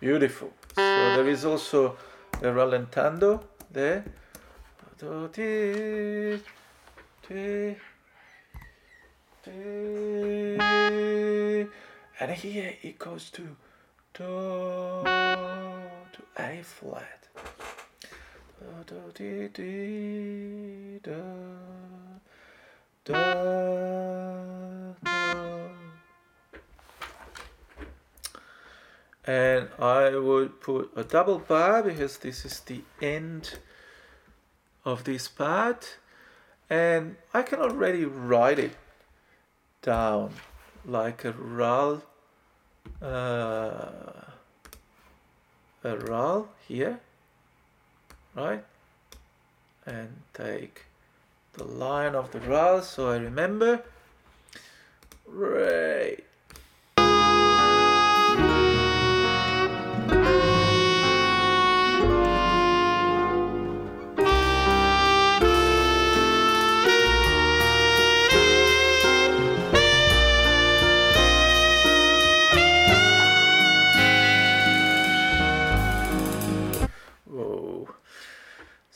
Beautiful. 0.00 0.52
So 0.76 0.82
there 1.16 1.28
is 1.28 1.44
also 1.44 1.96
the 2.40 2.48
rallentando 2.48 3.42
there. 3.72 4.04
And 12.20 12.30
here 12.32 12.74
it 12.82 12.98
goes 12.98 13.30
to 13.30 13.42
do 14.12 15.04
to 15.04 16.22
A 16.38 16.62
flat. 16.62 17.28
And 29.28 29.68
I 29.78 30.16
would 30.16 30.58
put 30.62 30.90
a 30.96 31.04
double 31.04 31.38
bar 31.38 31.82
because 31.82 32.16
this 32.16 32.46
is 32.46 32.60
the 32.60 32.80
end 33.02 33.58
of 34.86 35.04
this 35.04 35.28
part. 35.28 35.98
And 36.70 37.16
I 37.34 37.42
can 37.42 37.60
already 37.60 38.06
write 38.06 38.58
it 38.58 38.76
down 39.82 40.32
like 40.86 41.26
a 41.26 41.32
RAL 41.32 42.02
uh, 43.02 44.24
a 45.84 45.96
RAL 45.96 46.48
here 46.66 46.98
right? 48.34 48.64
And 49.84 50.22
take 50.32 50.86
the 51.52 51.64
line 51.64 52.14
of 52.14 52.30
the 52.32 52.40
RAL 52.40 52.80
so 52.80 53.10
I 53.10 53.18
remember. 53.18 53.82
Right 55.26 56.27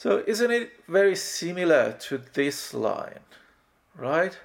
So 0.02 0.24
isn't 0.26 0.50
it 0.50 0.72
very 0.88 1.14
similar 1.14 1.92
to 2.08 2.18
this 2.18 2.74
line, 2.74 3.20
right? 3.96 4.36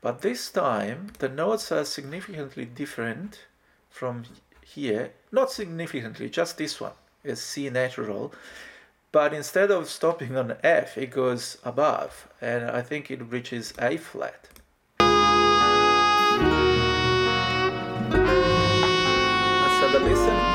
But 0.00 0.22
this 0.22 0.48
time 0.48 1.08
the 1.18 1.28
notes 1.28 1.72
are 1.72 1.84
significantly 1.84 2.66
different 2.66 3.40
from 3.90 4.22
here. 4.64 5.10
Not 5.32 5.50
significantly, 5.50 6.30
just 6.30 6.56
this 6.56 6.80
one 6.80 6.92
is 7.24 7.40
C 7.40 7.68
natural. 7.68 8.32
But 9.10 9.34
instead 9.34 9.72
of 9.72 9.90
stopping 9.90 10.36
on 10.36 10.54
F, 10.62 10.96
it 10.96 11.10
goes 11.10 11.58
above, 11.64 12.28
and 12.40 12.70
I 12.70 12.80
think 12.80 13.10
it 13.10 13.28
reaches 13.28 13.74
A 13.80 13.96
flat. 13.96 14.50
Listen. 19.92 20.51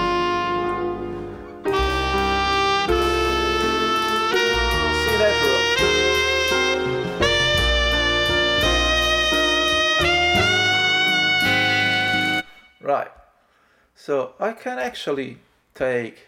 So 13.95 14.33
I 14.39 14.53
can 14.53 14.79
actually 14.79 15.39
take 15.75 16.19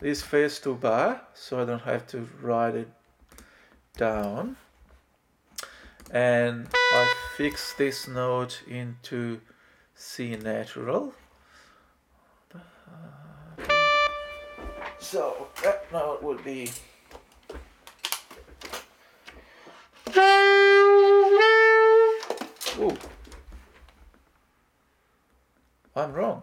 this 0.00 0.22
phase 0.22 0.58
two 0.58 0.76
bar 0.76 1.20
so 1.34 1.60
I 1.60 1.64
don't 1.64 1.82
have 1.82 2.06
to 2.08 2.28
write 2.40 2.74
it 2.74 2.88
down. 3.96 4.56
And 6.10 6.68
I 6.72 7.14
fix 7.36 7.74
this 7.74 8.08
note 8.08 8.62
into 8.66 9.40
C 9.94 10.36
natural. 10.36 11.12
So 15.00 15.48
that 15.62 15.92
note 15.92 16.22
would 16.22 16.42
be 16.44 16.70
Ooh. 22.78 22.96
I'm 25.98 26.12
wrong. 26.12 26.42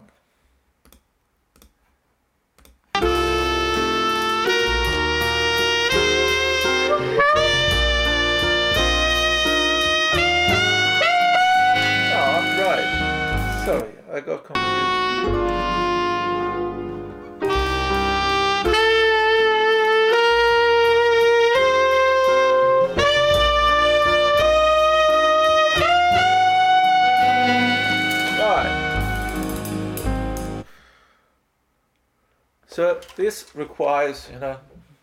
This 33.16 33.54
requires, 33.54 34.28
you 34.32 34.38
know, 34.38 34.56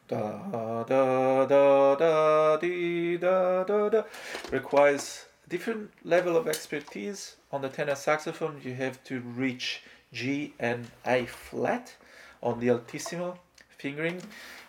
da 0.08 0.84
da 0.84 1.46
da 1.46 1.96
da 1.96 2.58
dee, 2.58 3.18
da 3.18 3.64
da 3.64 3.90
da 3.90 4.04
requires 4.52 5.26
different 5.50 5.92
level 6.04 6.38
of 6.38 6.48
expertise. 6.48 7.36
On 7.52 7.62
the 7.62 7.70
tenor 7.70 7.96
saxophone 7.96 8.62
you 8.64 8.74
have 8.76 9.04
to 9.04 9.20
reach 9.20 9.84
G 10.12 10.54
and 10.60 10.90
A 11.06 11.26
flat 11.26 11.96
on 12.42 12.60
the 12.60 12.70
altissimo 12.70 13.40
fingering. 13.70 14.22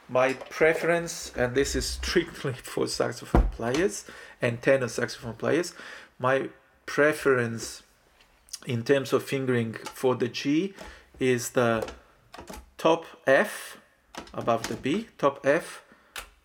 My 0.08 0.32
preference 0.32 1.32
and 1.36 1.54
this 1.54 1.74
is 1.74 1.86
strictly 1.86 2.52
for 2.62 2.86
saxophone 2.86 3.48
players 3.48 4.04
and 4.42 4.60
tenor 4.60 4.88
saxophone 4.88 5.34
players 5.34 5.72
my 6.18 6.48
preference 6.86 7.82
in 8.66 8.82
terms 8.82 9.12
of 9.12 9.22
fingering 9.22 9.74
for 9.74 10.14
the 10.14 10.28
G 10.28 10.74
is 11.18 11.50
the 11.50 11.86
top 12.78 13.04
F 13.26 13.78
above 14.32 14.68
the 14.68 14.74
B 14.74 15.08
top 15.18 15.44
F 15.46 15.82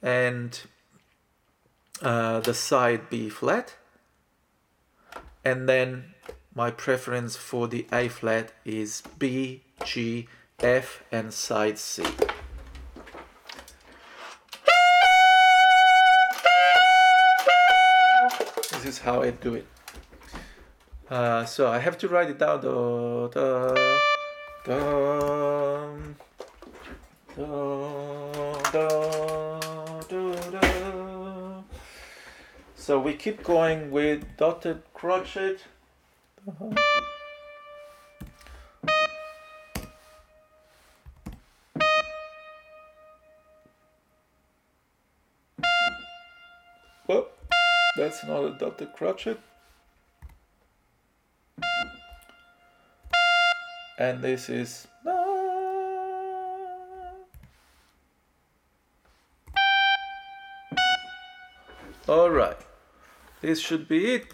and 0.02 0.62
uh, 2.02 2.40
the 2.40 2.54
side 2.54 3.10
B 3.10 3.30
flat 3.30 3.76
and 5.44 5.68
then 5.68 6.14
my 6.54 6.72
preference 6.72 7.36
for 7.36 7.68
the 7.68 7.86
A 7.92 8.08
flat 8.08 8.52
is 8.66 9.04
B, 9.18 9.64
G, 9.86 10.28
F 10.60 11.04
and 11.12 11.34
side 11.34 11.78
C. 11.78 12.04
This 18.72 18.86
is 18.86 19.00
how 19.00 19.22
I 19.22 19.32
do 19.32 19.56
it. 19.56 19.68
Uh, 21.10 21.46
so 21.46 21.68
I 21.68 21.80
have 21.80 21.98
to 22.00 22.08
write 22.08 22.30
it 22.30 22.40
down. 22.40 22.62
Da, 22.62 23.28
da, 23.28 23.74
da. 24.66 25.00
So 32.76 33.00
we 33.00 33.14
keep 33.14 33.44
going 33.44 33.92
with 33.92 34.26
dotted 34.36 34.82
crotchet. 34.96 35.64
Uh-huh. 36.48 36.74
Well, 47.08 47.28
that's 47.96 48.24
not 48.24 48.44
a 48.44 48.58
dotted 48.58 48.94
crotchet. 48.94 49.38
And 54.00 54.22
this 54.22 54.48
is 54.48 54.88
all 62.08 62.30
right. 62.30 62.56
This 63.42 63.60
should 63.60 63.90
be 63.90 64.16
it. 64.16 64.28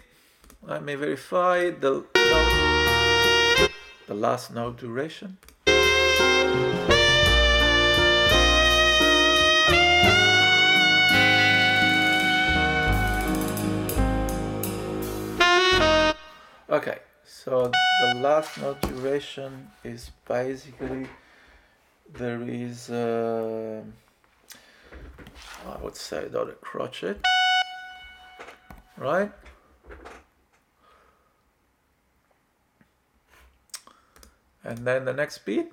Let 0.62 0.84
me 0.84 0.94
verify 0.94 1.70
the 1.70 2.04
the 4.06 4.14
last 4.14 4.54
note 4.54 4.78
duration. 4.78 5.36
Okay, 16.70 16.98
so 17.46 17.70
the 18.00 18.14
last 18.16 18.58
note 18.58 18.80
duration 18.82 19.70
is 19.84 20.10
basically 20.26 21.06
there 22.12 22.42
is 22.42 22.90
uh, 22.90 23.82
I 25.64 25.78
would 25.80 25.94
say 25.94 26.28
dotted 26.28 26.54
a 26.54 26.56
crotchet, 26.56 27.24
right? 28.98 29.30
and 34.64 34.78
then 34.84 35.04
the 35.04 35.12
next 35.12 35.44
beat 35.44 35.70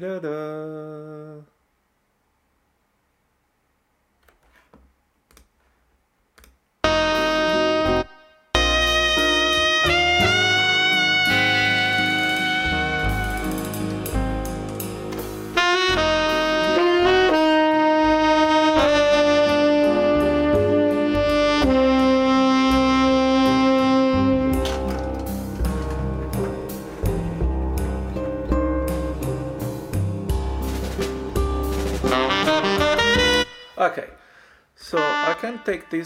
Da-da. 0.00 0.29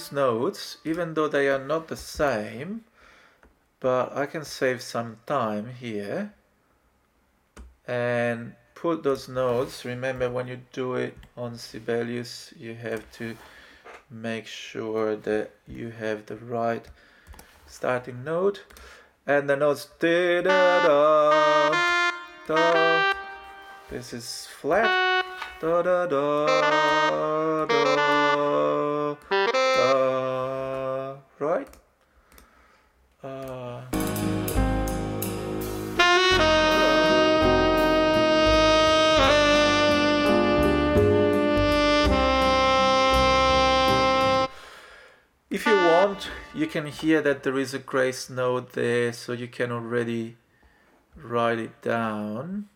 These 0.05 0.12
notes, 0.12 0.78
even 0.84 1.14
though 1.14 1.28
they 1.28 1.48
are 1.48 1.64
not 1.64 1.88
the 1.88 1.96
same, 1.96 2.84
but 3.80 4.14
I 4.16 4.26
can 4.26 4.44
save 4.44 4.82
some 4.82 5.16
time 5.26 5.70
here. 5.80 6.32
And 7.86 8.55
put 8.74 9.02
those 9.02 9.28
notes. 9.28 9.84
Remember 9.84 10.30
when 10.30 10.48
you 10.48 10.61
do 10.72 10.94
it 10.94 11.16
on 11.36 11.57
Sibelius, 11.57 12.52
you 12.59 12.74
have 12.74 13.11
to 13.12 13.36
make 14.11 14.46
sure 14.46 15.16
that 15.16 15.50
you 15.66 15.90
have 15.90 16.26
the 16.26 16.36
right 16.36 16.86
starting 17.66 18.24
note. 18.24 18.62
And 19.26 19.48
the 19.48 19.57
notes 19.57 19.88
da 19.98 20.42
da 20.42 20.86
da 20.86 22.11
da. 22.46 23.14
This 23.90 24.12
is 24.12 24.48
flat. 24.61 25.24
Da 25.61 25.82
da 25.82 26.07
da 26.07 27.66
da 27.66 28.43
you 46.55 46.66
can 46.66 46.86
hear 46.86 47.20
that 47.20 47.42
there 47.42 47.59
is 47.59 47.74
a 47.74 47.78
grace 47.78 48.30
note 48.30 48.72
there, 48.72 49.12
so 49.12 49.32
you 49.32 49.48
can 49.48 49.72
already 49.72 50.36
write 51.16 51.59
it 51.59 51.82
down. 51.82 52.68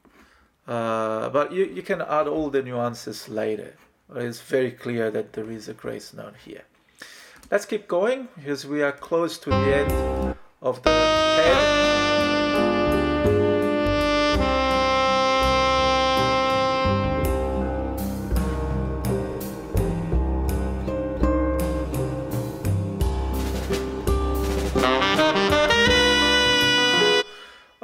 Uh, 0.66 1.28
but 1.30 1.52
you, 1.52 1.64
you 1.64 1.82
can 1.82 2.02
add 2.02 2.26
all 2.26 2.50
the 2.50 2.62
nuances 2.62 3.28
later. 3.28 3.74
It's 4.14 4.40
very 4.40 4.72
clear 4.72 5.10
that 5.10 5.32
there 5.32 5.50
is 5.50 5.68
a 5.68 5.74
grace 5.74 6.12
note 6.12 6.34
here. 6.44 6.62
Let's 7.50 7.64
keep 7.64 7.88
going 7.88 8.28
because 8.36 8.66
we 8.66 8.82
are 8.82 8.92
close 8.92 9.38
to 9.38 9.50
the 9.50 9.76
end 9.76 10.36
of 10.60 10.82
the 10.82 10.90
head. 10.90 11.97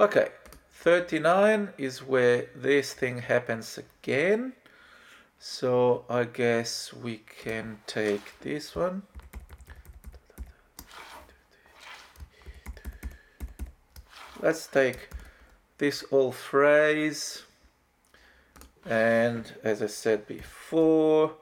Okay, 0.05 0.29
39 0.71 1.71
is 1.79 2.03
where 2.03 2.45
this 2.55 2.93
thing 2.93 3.21
happens 3.21 3.79
again. 3.79 4.53
So 5.39 6.05
I 6.11 6.25
guess 6.25 6.93
we 6.93 7.23
can 7.43 7.79
take 7.87 8.39
this 8.41 8.77
one. 8.77 9.01
Let's 14.43 14.67
take 14.67 15.09
this 15.79 16.03
whole 16.11 16.33
phrase 16.33 17.45
and 18.85 19.51
as 19.63 19.81
I 19.81 19.87
said 19.87 20.27
before, 20.27 21.33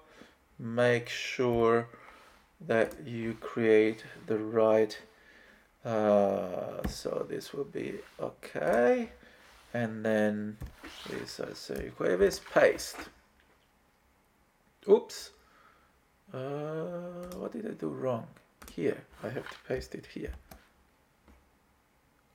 make 0.56 1.08
sure 1.08 1.88
that 2.60 3.04
you 3.04 3.34
create 3.40 4.04
the 4.28 4.38
right 4.38 4.96
uh, 5.84 6.86
so 6.86 7.26
this 7.28 7.52
will 7.52 7.64
be 7.64 7.94
okay. 8.20 9.10
And 9.74 10.04
then 10.04 10.56
this 11.08 11.40
I 11.40 11.54
say 11.54 11.90
Cuevis 11.96 12.40
paste. 12.52 12.96
Oops. 14.88 15.30
Uh, 16.32 16.38
what 17.36 17.52
did 17.52 17.66
I 17.66 17.74
do 17.74 17.88
wrong? 17.88 18.26
Here. 18.72 19.02
I 19.22 19.28
have 19.28 19.48
to 19.48 19.56
paste 19.66 19.94
it 19.94 20.06
here. 20.06 20.32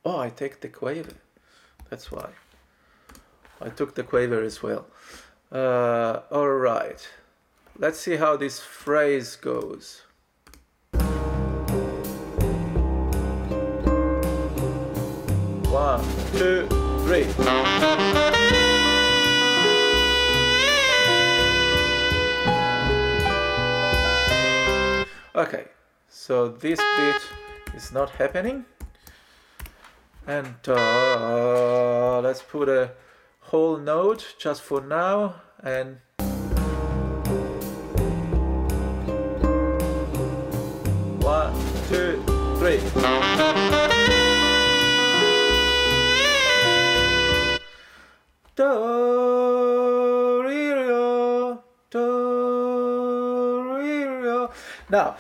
Oh 0.04 0.20
I 0.20 0.30
take 0.30 0.60
the 0.62 0.70
quaver. 0.70 1.14
That's 1.90 2.12
why. 2.12 2.30
I 3.62 3.70
took 3.70 3.96
the 3.96 4.04
quaver 4.04 4.44
as 4.44 4.62
well. 4.62 4.86
Uh, 5.52 6.22
all 6.32 6.50
right. 6.50 7.08
Let's 7.78 8.00
see 8.00 8.18
how 8.18 8.36
this 8.36 8.60
phrase 8.60 9.36
goes 9.36 10.02
two, 16.38 16.68
three. 17.06 17.26
Okay, 25.36 25.66
so 26.10 26.50
this 26.50 26.80
bit 26.98 27.22
is 27.76 27.92
not 27.92 28.10
happening. 28.12 28.66
And 30.28 30.56
uh, 30.68 32.22
let's 32.22 32.42
put 32.42 32.70
a 32.70 32.92
whole 33.40 33.78
note 33.78 34.36
just 34.40 34.62
for 34.62 34.82
now 34.82 35.36
and 35.64 35.98
one, 41.24 41.54
two, 41.90 42.22
three. 42.60 43.27
Now, 54.90 55.18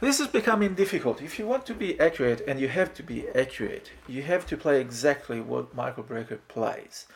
this 0.00 0.20
is 0.20 0.28
becoming 0.28 0.74
difficult. 0.74 1.20
If 1.20 1.38
you 1.38 1.46
want 1.46 1.66
to 1.66 1.74
be 1.74 1.98
accurate, 2.00 2.42
and 2.46 2.60
you 2.60 2.68
have 2.68 2.94
to 2.94 3.02
be 3.02 3.28
accurate, 3.34 3.90
you 4.08 4.22
have 4.22 4.46
to 4.46 4.56
play 4.56 4.80
exactly 4.80 5.40
what 5.40 5.74
Michael 5.74 6.04
Brecker 6.04 6.38
plays. 6.48 7.06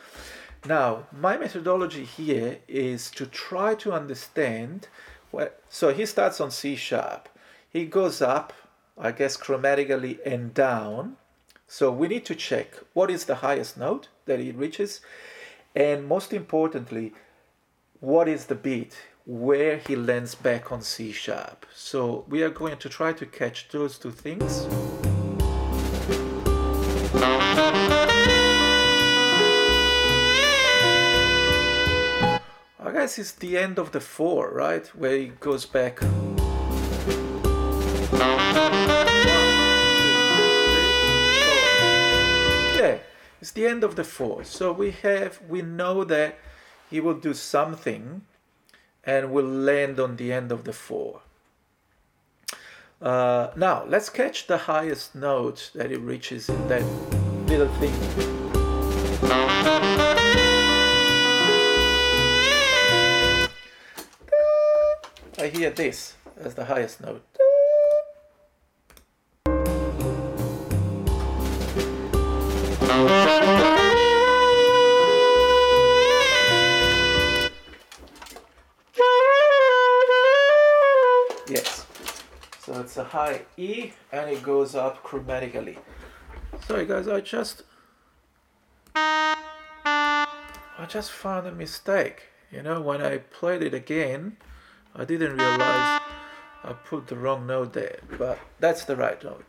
Now, 0.66 1.06
my 1.12 1.36
methodology 1.36 2.04
here 2.04 2.58
is 2.68 3.10
to 3.12 3.26
try 3.26 3.74
to 3.76 3.92
understand 3.92 4.88
what. 5.30 5.62
So 5.68 5.92
he 5.92 6.06
starts 6.06 6.40
on 6.40 6.50
C 6.50 6.76
sharp. 6.76 7.28
He 7.70 7.86
goes 7.86 8.20
up, 8.20 8.52
I 8.98 9.12
guess, 9.12 9.36
chromatically 9.36 10.18
and 10.26 10.52
down. 10.52 11.16
So 11.66 11.90
we 11.90 12.08
need 12.08 12.24
to 12.26 12.34
check 12.34 12.74
what 12.92 13.10
is 13.10 13.24
the 13.24 13.36
highest 13.36 13.76
note 13.76 14.08
that 14.26 14.40
he 14.40 14.52
reaches, 14.52 15.00
and 15.74 16.06
most 16.06 16.32
importantly, 16.32 17.12
what 18.00 18.28
is 18.28 18.46
the 18.46 18.54
beat 18.54 18.96
where 19.26 19.78
he 19.78 19.96
lands 19.96 20.34
back 20.34 20.70
on 20.70 20.82
C 20.82 21.10
sharp. 21.10 21.64
So 21.74 22.26
we 22.28 22.42
are 22.42 22.50
going 22.50 22.76
to 22.76 22.88
try 22.90 23.14
to 23.14 23.24
catch 23.24 23.68
those 23.70 23.98
two 23.98 24.10
things. 24.10 24.66
I 32.78 32.92
guess 32.92 33.18
it's 33.18 33.32
the 33.32 33.56
end 33.56 33.78
of 33.78 33.92
the 33.92 34.00
four, 34.00 34.50
right? 34.52 34.86
Where 34.88 35.16
he 35.16 35.28
goes 35.28 35.64
back. 35.64 36.02
Yeah, 42.76 42.98
it's 43.40 43.52
the 43.52 43.66
end 43.66 43.84
of 43.84 43.96
the 43.96 44.04
four. 44.04 44.44
So 44.44 44.70
we 44.70 44.90
have, 44.90 45.40
we 45.48 45.62
know 45.62 46.04
that 46.04 46.36
he 46.90 47.00
will 47.00 47.14
do 47.14 47.32
something 47.32 48.20
and 49.06 49.30
we'll 49.30 49.44
land 49.44 50.00
on 50.00 50.16
the 50.16 50.32
end 50.32 50.52
of 50.52 50.64
the 50.64 50.72
four. 50.72 51.20
Uh, 53.00 53.50
now, 53.56 53.84
let's 53.86 54.08
catch 54.08 54.46
the 54.46 54.56
highest 54.56 55.14
note 55.14 55.70
that 55.74 55.92
it 55.92 56.00
reaches 56.00 56.48
in 56.48 56.68
that 56.68 56.82
little 57.46 57.68
thing. 57.74 57.92
I 65.38 65.48
hear 65.48 65.70
this 65.70 66.14
as 66.38 66.54
the 66.54 66.64
highest 66.64 67.02
note. 67.02 67.22
High 83.14 83.42
E 83.56 83.92
and 84.10 84.28
it 84.28 84.42
goes 84.42 84.74
up 84.74 85.04
chromatically. 85.04 85.78
Sorry 86.66 86.84
guys, 86.84 87.06
I 87.06 87.20
just 87.20 87.62
I 88.96 90.86
just 90.88 91.12
found 91.12 91.46
a 91.46 91.52
mistake. 91.52 92.24
You 92.50 92.62
know, 92.62 92.80
when 92.80 93.00
I 93.00 93.18
played 93.18 93.62
it 93.62 93.72
again, 93.72 94.36
I 94.96 95.04
didn't 95.04 95.36
realize 95.36 96.00
I 96.64 96.72
put 96.84 97.06
the 97.06 97.14
wrong 97.14 97.46
note 97.46 97.72
there, 97.72 98.00
but 98.18 98.40
that's 98.58 98.84
the 98.84 98.96
right 98.96 99.22
note. 99.22 99.44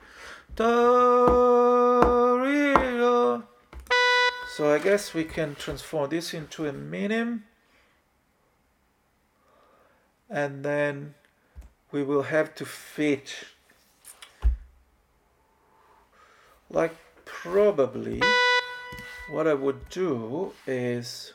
So 4.55 4.73
I 4.75 4.77
guess 4.77 5.13
we 5.15 5.23
can 5.23 5.55
transform 5.55 6.11
this 6.11 6.35
into 6.35 6.67
a 6.67 6.71
minim 6.71 7.45
and 10.29 10.63
then 10.63 11.15
we 11.91 12.03
will 12.03 12.23
have 12.23 12.53
to 12.55 12.65
fit 12.65 13.54
like 16.75 16.93
probably 17.23 18.21
what 19.31 19.47
I 19.47 19.53
would 19.53 19.89
do 19.89 20.51
is 20.67 21.33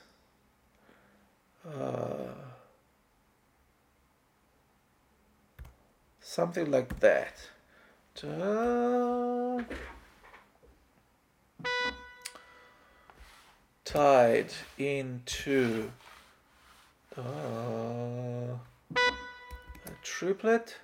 uh, 1.66 2.34
something 6.20 6.70
like 6.70 7.01
that. 7.01 7.49
Tied 13.86 14.53
into 14.76 15.91
uh, 17.16 17.22
a 17.22 18.59
triplet 20.03 20.76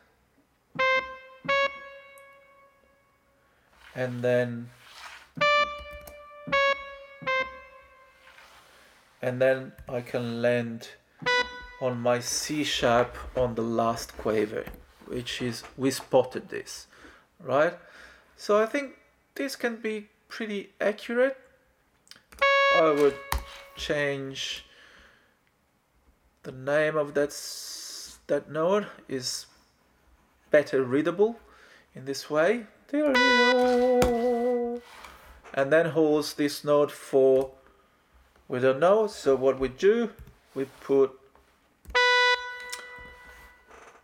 and 3.97 4.23
then 4.23 4.69
and 9.23 9.41
then 9.41 9.73
I 9.89 10.03
can 10.03 10.43
land 10.43 10.91
on 11.81 11.99
my 11.99 12.21
C 12.21 12.63
sharp 12.63 13.17
on 13.35 13.55
the 13.55 13.63
last 13.63 14.17
quaver 14.19 14.65
which 15.07 15.41
is 15.41 15.63
we 15.77 15.91
spotted 15.91 16.49
this, 16.49 16.87
right? 17.41 17.75
So 18.37 18.63
I 18.63 18.67
think 18.67 18.97
this 19.35 19.57
can 19.57 19.77
be 19.77 20.09
pretty 20.29 20.71
accurate. 20.81 21.37
I 22.77 22.91
would 22.91 23.17
change 23.77 24.67
the 26.43 26.53
name 26.53 26.97
of 26.97 27.15
that 27.15 27.31
that 28.27 28.51
node 28.51 28.87
is 29.09 29.47
better 30.51 30.83
readable 30.83 31.39
in 31.95 32.05
this 32.05 32.29
way 32.29 32.67
and 32.93 34.81
then 35.73 35.87
holds 35.87 36.35
this 36.35 36.63
note 36.65 36.93
for 36.93 37.51
we 38.49 38.61
don't 38.61 38.79
know 38.79 39.07
so 39.07 39.35
what 39.35 39.59
we 39.59 39.69
do 39.69 40.11
we 40.55 40.67
put 40.81 41.19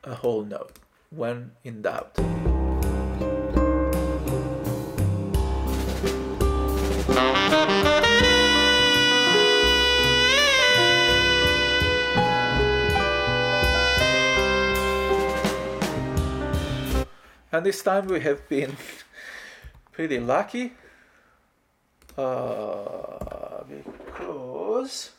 a 0.05 0.15
whole 0.17 0.43
note 0.45 0.79
when 1.11 1.53
in 1.63 1.83
doubt 1.83 2.32
and 17.63 17.69
this 17.69 17.81
time 17.81 18.09
we 18.09 18.19
have 18.19 18.49
been 18.49 18.77
pretty 19.93 20.19
lucky 20.19 20.73
uh, 22.19 23.63
because 23.69 25.11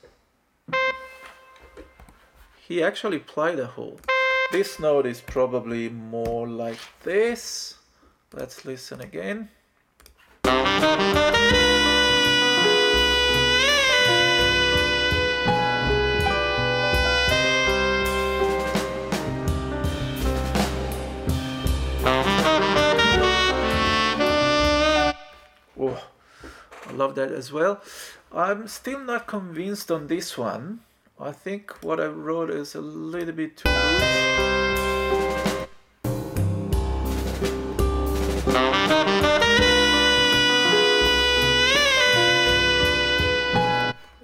he 2.67 2.83
actually 2.83 3.19
played 3.19 3.59
a 3.59 3.67
hole. 3.67 3.97
This 4.51 4.77
note 4.77 5.05
is 5.05 5.21
probably 5.21 5.87
more 5.87 6.45
like 6.45 6.79
this. 7.03 7.75
Let's 8.33 8.65
listen 8.65 8.99
again. 8.99 9.47
Love 26.93 27.15
that 27.15 27.31
as 27.31 27.51
well. 27.51 27.81
I'm 28.31 28.67
still 28.67 28.99
not 28.99 29.27
convinced 29.27 29.91
on 29.91 30.07
this 30.07 30.37
one. 30.37 30.81
I 31.19 31.31
think 31.31 31.83
what 31.83 31.99
I 31.99 32.07
wrote 32.07 32.49
is 32.49 32.75
a 32.75 32.81
little 32.81 33.33
bit 33.33 33.57
too 33.57 33.69
loose. 33.69 34.33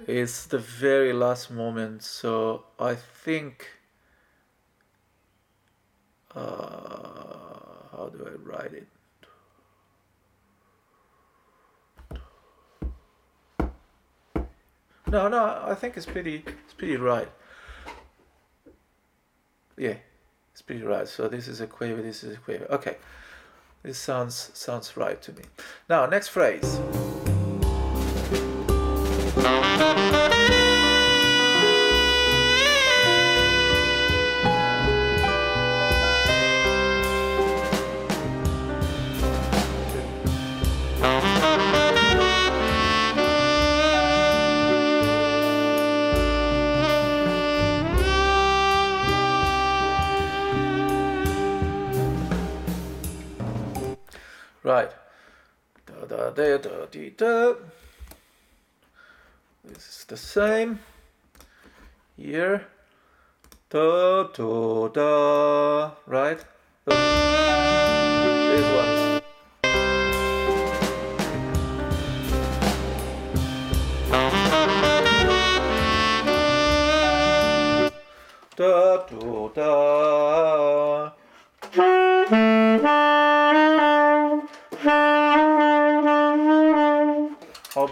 It's 0.06 0.46
the 0.46 0.58
very 0.58 1.12
last 1.12 1.50
moment, 1.52 2.02
so 2.02 2.64
I 2.78 2.96
think. 2.96 3.68
Uh, 6.34 7.50
how 7.92 8.10
do 8.12 8.26
I 8.26 8.34
write 8.42 8.74
it? 8.74 8.86
No, 15.10 15.26
no, 15.26 15.60
I 15.66 15.74
think 15.74 15.96
it's 15.96 16.06
pretty, 16.06 16.44
it's 16.46 16.74
pretty 16.74 16.96
right. 16.96 17.28
Yeah, 19.76 19.96
it's 20.52 20.62
pretty 20.62 20.82
right. 20.82 21.08
So 21.08 21.26
this 21.26 21.48
is 21.48 21.60
a 21.60 21.66
quaver, 21.66 22.00
this 22.00 22.22
is 22.22 22.36
a 22.36 22.38
quaver. 22.38 22.66
Okay, 22.70 22.96
this 23.82 23.98
sounds 23.98 24.52
sounds 24.54 24.96
right 24.96 25.20
to 25.22 25.32
me. 25.32 25.42
Now, 25.88 26.06
next 26.06 26.28
phrase. 26.28 26.78
Right. 54.62 54.90
Da 55.86 56.04
da 56.06 56.30
da 56.30 56.58
da 56.58 56.86
dee 56.92 57.10
da. 57.16 57.54
This 59.64 59.88
is 59.88 60.04
the 60.06 60.16
same. 60.18 60.80
Here. 62.18 62.66
Da 63.70 64.24
da 64.24 64.88
da. 64.88 65.92
Right. 66.06 66.44
These 66.86 66.96
ones. 68.76 69.22
Da 78.56 79.06
da 79.08 79.48
da. 79.54 80.19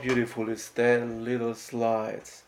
Beautiful 0.00 0.48
is 0.48 0.68
that 0.70 1.06
little 1.06 1.54
slides. 1.54 2.42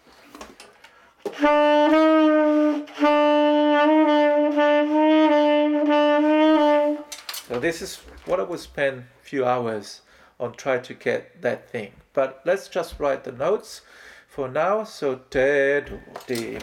So 7.48 7.58
this 7.58 7.82
is 7.82 7.96
what 8.26 8.40
I 8.40 8.44
would 8.44 8.60
spend 8.60 9.00
a 9.00 9.24
few 9.24 9.44
hours 9.44 10.02
on 10.38 10.54
trying 10.54 10.82
to 10.82 10.94
get 10.94 11.42
that 11.42 11.68
thing. 11.70 11.92
But 12.12 12.40
let's 12.44 12.68
just 12.68 12.98
write 12.98 13.24
the 13.24 13.32
notes 13.32 13.82
for 14.28 14.48
now. 14.48 14.84
So 14.84 15.16
te 15.30 15.82
do. 16.26 16.58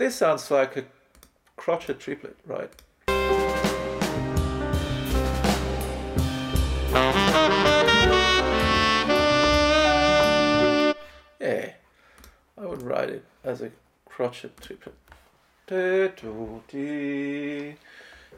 This 0.00 0.16
sounds 0.16 0.50
like 0.50 0.78
a 0.78 0.84
crotchet 1.56 2.00
triplet, 2.00 2.34
right? 2.46 2.72
Yeah, 11.38 11.74
I 12.56 12.64
would 12.64 12.80
write 12.80 13.10
it 13.10 13.26
as 13.44 13.60
a 13.60 13.70
crotchet 14.06 14.58
triplet. 14.62 14.94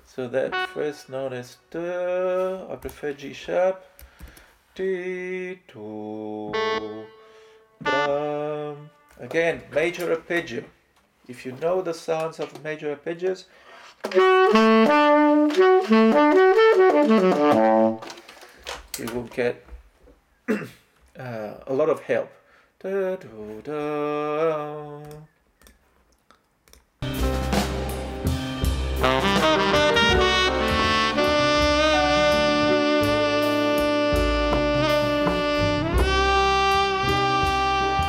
So 0.05 0.27
that 0.29 0.69
first 0.71 1.09
note 1.09 1.33
is 1.33 1.59
the, 1.71 2.67
I 2.69 2.75
prefer 2.75 3.13
G 3.13 3.33
sharp, 3.33 3.85
D, 4.75 5.61
do, 5.73 6.53
Again, 9.21 9.63
major 9.73 10.11
arpeggio. 10.11 10.65
If 11.33 11.47
you 11.47 11.53
know 11.63 11.81
the 11.81 11.95
sounds 11.95 12.39
of 12.41 12.63
major 12.63 12.95
arpeggios, 12.95 13.45
you 18.99 19.07
will 19.15 19.31
get 19.35 19.65
uh, 20.51 21.55
a 21.67 21.73
lot 21.73 21.89
of 21.89 22.03
help. 22.03 22.31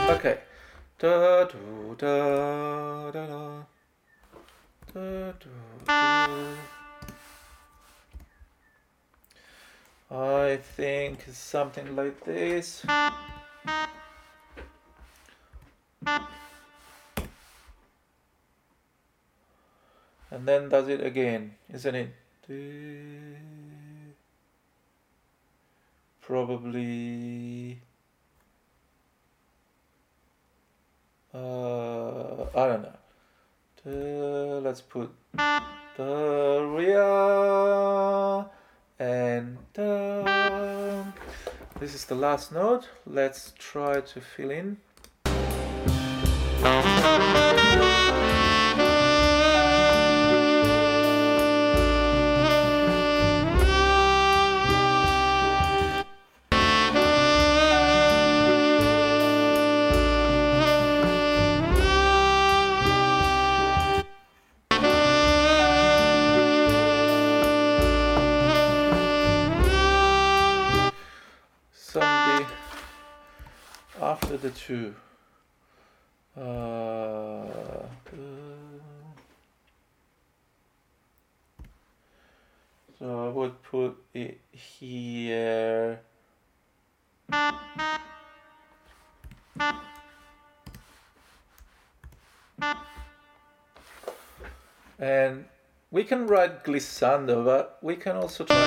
Okay. 0.09 0.37
Da, 1.03 1.43
do, 1.43 1.95
da, 1.97 3.11
da, 3.11 3.27
da. 3.27 3.63
Da, 4.93 5.33
do, 5.33 5.49
do. 5.85 5.91
I 10.15 10.55
think 10.77 11.25
something 11.29 11.93
like 11.97 12.23
this. 12.23 12.85
And 20.31 20.47
then 20.47 20.69
does 20.69 20.87
it 20.87 21.05
again, 21.05 21.55
isn't 21.73 21.95
it? 21.95 22.15
probably 26.21 27.81
uh, 31.33 32.45
I 32.55 32.67
don't 32.67 32.83
know. 32.83 34.59
Let's 34.63 34.81
put 34.81 35.11
the 35.97 36.69
Ria 36.75 38.49
and 38.99 39.57
this 41.79 41.93
is 41.95 42.05
the 42.05 42.15
last 42.15 42.51
note. 42.51 42.87
Let's 43.05 43.53
try 43.57 44.01
to 44.01 44.21
fill 44.21 44.51
in. 44.51 44.77
Can 96.13 96.27
write 96.27 96.63
glissando, 96.63 97.43
but 97.43 97.79
we 97.81 97.95
can 97.95 98.15
also 98.15 98.43
try 98.43 98.55
to. 98.55 98.63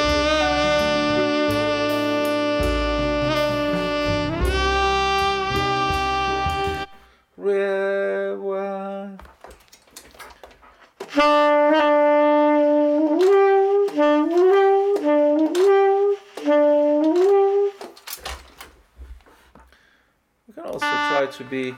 We 20.49 20.55
can 20.55 20.64
also 20.64 20.78
try 20.80 21.28
to 21.30 21.44
be 21.44 21.74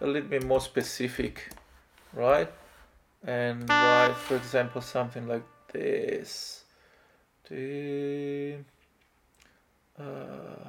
a 0.00 0.06
little 0.06 0.28
bit 0.28 0.44
more 0.44 0.60
specific, 0.60 1.50
right? 2.14 2.48
And 3.24 3.68
write, 3.68 4.14
for 4.14 4.36
example, 4.36 4.80
something 4.80 5.26
like 5.26 5.44
this. 5.72 6.64
The, 7.48 8.56
uh, 9.98 10.68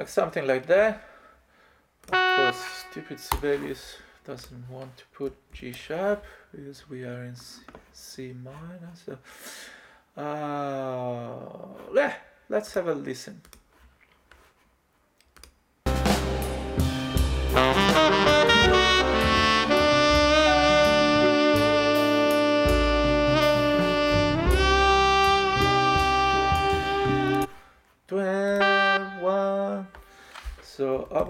like 0.00 0.08
something 0.08 0.46
like 0.46 0.64
that. 0.66 1.02
Of 2.10 2.36
course, 2.36 2.84
stupid 2.90 3.20
Sibelius 3.20 3.96
doesn't 4.24 4.64
want 4.70 4.96
to 4.96 5.04
put 5.12 5.34
G 5.52 5.72
sharp 5.72 6.24
because 6.50 6.88
we 6.88 7.04
are 7.04 7.24
in 7.24 7.36
C, 7.92 8.32
minor. 8.32 8.92
So, 9.04 9.18
uh, 10.16 11.92
yeah, 11.94 12.14
let's 12.48 12.72
have 12.72 12.88
a 12.88 12.94
listen. 12.94 13.42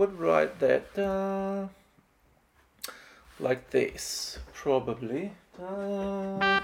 Would 0.00 0.18
write 0.18 0.58
that 0.60 0.98
uh, 0.98 1.68
like 3.38 3.68
this, 3.68 4.38
probably. 4.54 5.30
Uh, 5.60 6.60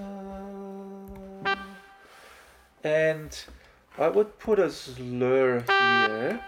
uh, 0.00 1.56
and 2.82 3.44
I 3.98 4.08
would 4.08 4.38
put 4.38 4.58
a 4.58 4.70
slur 4.70 5.64
here 5.68 6.40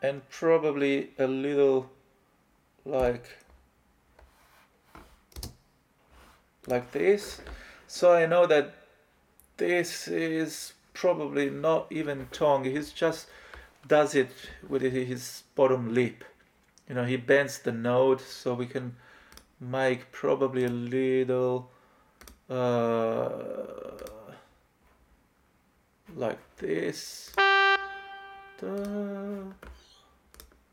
and 0.00 0.28
probably 0.30 1.10
a 1.18 1.26
little 1.26 1.90
like 2.84 3.28
like 6.68 6.92
this 6.92 7.40
so 7.86 8.12
I 8.12 8.26
know 8.26 8.46
that 8.46 8.74
this 9.56 10.06
is 10.06 10.74
probably 10.92 11.50
not 11.50 11.86
even 11.90 12.28
tongue 12.32 12.64
he's 12.64 12.92
just 12.92 13.26
does 13.86 14.14
it 14.14 14.30
with 14.68 14.82
his 14.82 15.42
bottom 15.54 15.94
lip. 15.94 16.24
You 16.88 16.94
know 16.94 17.04
he 17.04 17.16
bends 17.16 17.58
the 17.58 17.72
note 17.72 18.20
so 18.20 18.54
we 18.54 18.66
can 18.66 18.96
make 19.60 20.10
probably 20.12 20.64
a 20.64 20.68
little 20.68 21.70
uh, 22.50 23.62
like 26.14 26.38
this. 26.56 27.32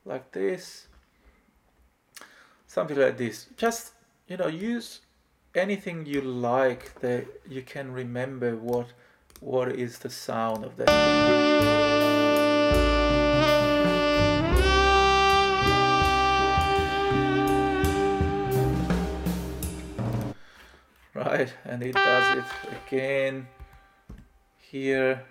Like 0.06 0.32
this. 0.32 0.88
Something 2.68 2.98
like 2.98 3.18
this. 3.18 3.48
Just 3.58 3.94
you 4.28 4.38
know 4.38 4.48
use 4.48 5.02
anything 5.56 6.06
you 6.06 6.22
like 6.22 7.00
that 7.02 7.26
you 7.48 7.62
can 7.64 7.92
remember 7.92 8.56
what 8.56 8.88
what 9.40 9.72
is 9.72 10.00
the 10.00 10.10
sound 10.10 10.64
of 10.64 10.76
that 10.78 12.09
right 21.40 21.54
and 21.66 21.84
it 21.84 21.94
does 21.94 22.38
it 22.38 22.44
again 22.86 23.48
here. 24.58 25.24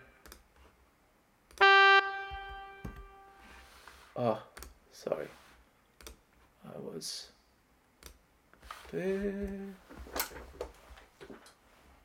Oh 4.16 4.42
sorry. 4.90 5.28
I 6.64 6.78
was 6.78 7.28
there. 8.90 9.74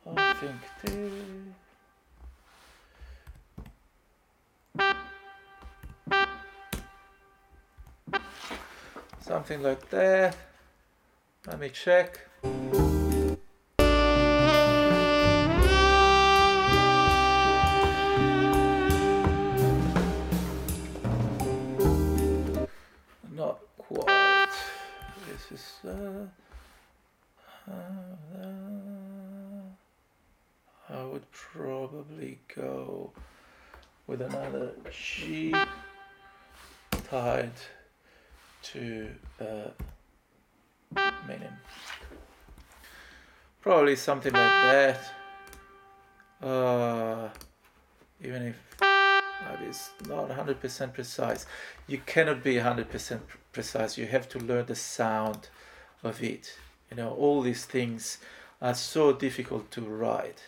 I 0.05 0.33
think 0.33 0.61
there. 0.83 1.09
Something 9.21 9.63
like 9.63 9.89
that. 9.89 10.35
Let 11.47 11.59
me 11.59 11.69
check 11.69 12.19
Probably 43.83 43.97
something 43.97 44.31
like 44.31 44.41
that. 44.71 44.99
Uh, 46.41 47.27
even 48.23 48.43
if 48.43 48.79
Like 48.79 49.59
it's 49.67 49.89
not 50.07 50.29
100% 50.29 50.93
precise. 50.93 51.45
You 51.85 51.97
cannot 52.05 52.41
be 52.45 52.55
100% 52.55 53.19
precise. 53.51 53.97
You 53.97 54.05
have 54.05 54.29
to 54.29 54.39
learn 54.39 54.67
the 54.67 54.75
sound 54.75 55.49
of 56.01 56.23
it. 56.23 56.57
You 56.89 56.95
know, 56.95 57.09
all 57.09 57.41
these 57.41 57.65
things 57.65 58.19
are 58.61 58.73
so 58.73 59.11
difficult 59.11 59.69
to 59.71 59.81
write. 59.81 60.43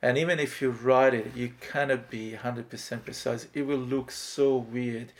And 0.00 0.16
even 0.16 0.38
if 0.38 0.62
you 0.62 0.70
write 0.70 1.14
it, 1.14 1.34
you 1.34 1.54
cannot 1.60 2.08
be 2.08 2.38
100% 2.40 3.04
precise. 3.04 3.48
It 3.54 3.62
will 3.62 3.84
look 3.94 4.12
so 4.12 4.56
weird 4.56 5.12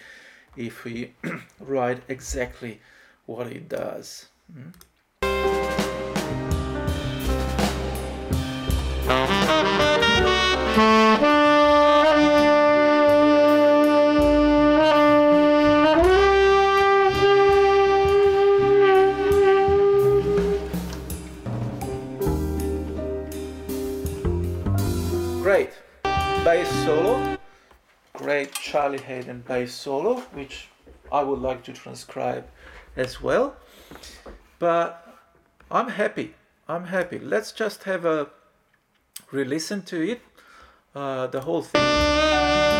if 0.56 0.84
we 0.84 1.14
write 1.58 2.02
exactly 2.06 2.80
what 3.26 3.48
it 3.48 3.68
does. 3.68 4.28
Mm? 4.56 4.74
Charlie 28.88 29.04
Haden 29.04 29.44
bass 29.46 29.74
solo, 29.74 30.20
which 30.32 30.68
I 31.12 31.22
would 31.22 31.40
like 31.40 31.62
to 31.64 31.74
transcribe 31.74 32.46
as 32.96 33.20
well. 33.20 33.54
But 34.58 35.06
I'm 35.70 35.88
happy. 35.88 36.34
I'm 36.66 36.84
happy. 36.84 37.18
Let's 37.18 37.52
just 37.52 37.84
have 37.84 38.06
a 38.06 38.28
re-listen 39.30 39.82
to 39.82 40.12
it, 40.12 40.22
uh, 40.94 41.26
the 41.26 41.42
whole 41.42 41.60
thing. 41.60 42.77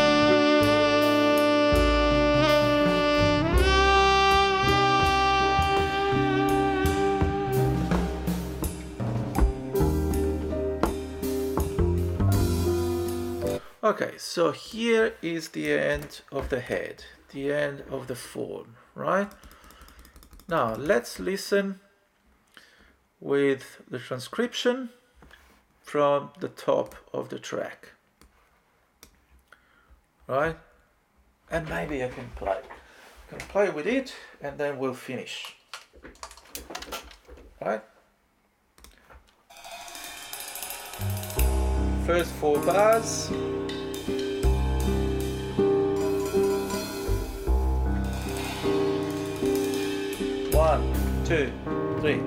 Okay, 13.89 14.19
so 14.19 14.51
here 14.51 15.15
is 15.19 15.49
the 15.49 15.71
end 15.71 16.21
of 16.31 16.49
the 16.49 16.59
head, 16.59 17.05
the 17.33 17.51
end 17.51 17.81
of 17.89 18.05
the 18.05 18.13
form, 18.13 18.75
right? 18.93 19.27
Now 20.47 20.75
let's 20.75 21.19
listen 21.19 21.79
with 23.19 23.81
the 23.89 23.97
transcription 23.97 24.91
from 25.81 26.29
the 26.39 26.49
top 26.49 26.97
of 27.11 27.29
the 27.29 27.39
track. 27.39 27.93
Right? 30.27 30.55
And 31.49 31.67
maybe 31.67 32.03
I 32.03 32.09
can 32.09 32.29
play. 32.35 32.59
I 33.31 33.37
can 33.37 33.47
play 33.47 33.71
with 33.71 33.87
it 33.87 34.13
and 34.39 34.55
then 34.59 34.77
we'll 34.77 34.93
finish. 34.93 35.55
Right? 37.59 37.81
First 42.05 42.31
four 42.33 42.59
bars. 42.59 43.31
Two, 51.29 51.51
three. 52.01 52.19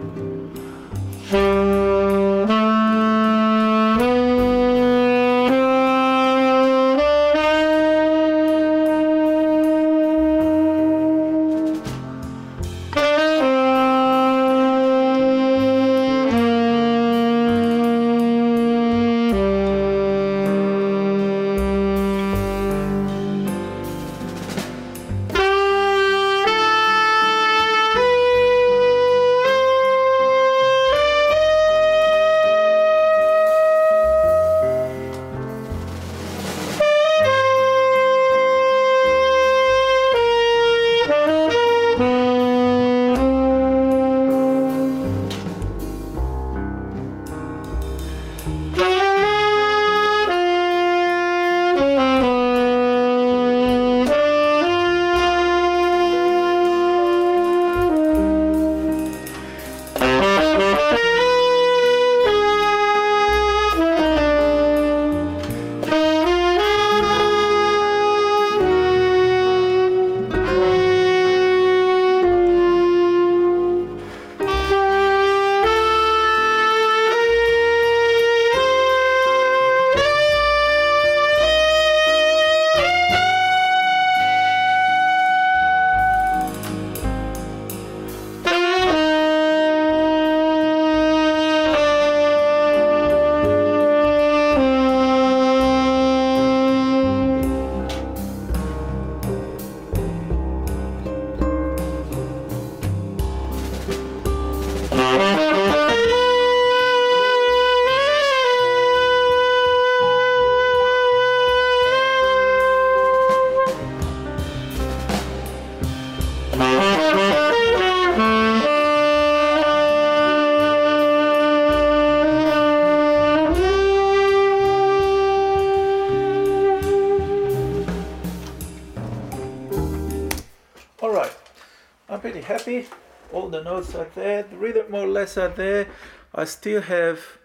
Notes 133.73 133.95
are 133.95 134.11
there. 134.15 134.43
The 134.43 134.57
rhythm 134.57 134.91
more 134.91 135.05
or 135.05 135.09
less 135.09 135.39
are 135.39 135.49
there. 135.49 135.87
I 136.35 136.45
still 136.45 136.83
have 136.83 137.39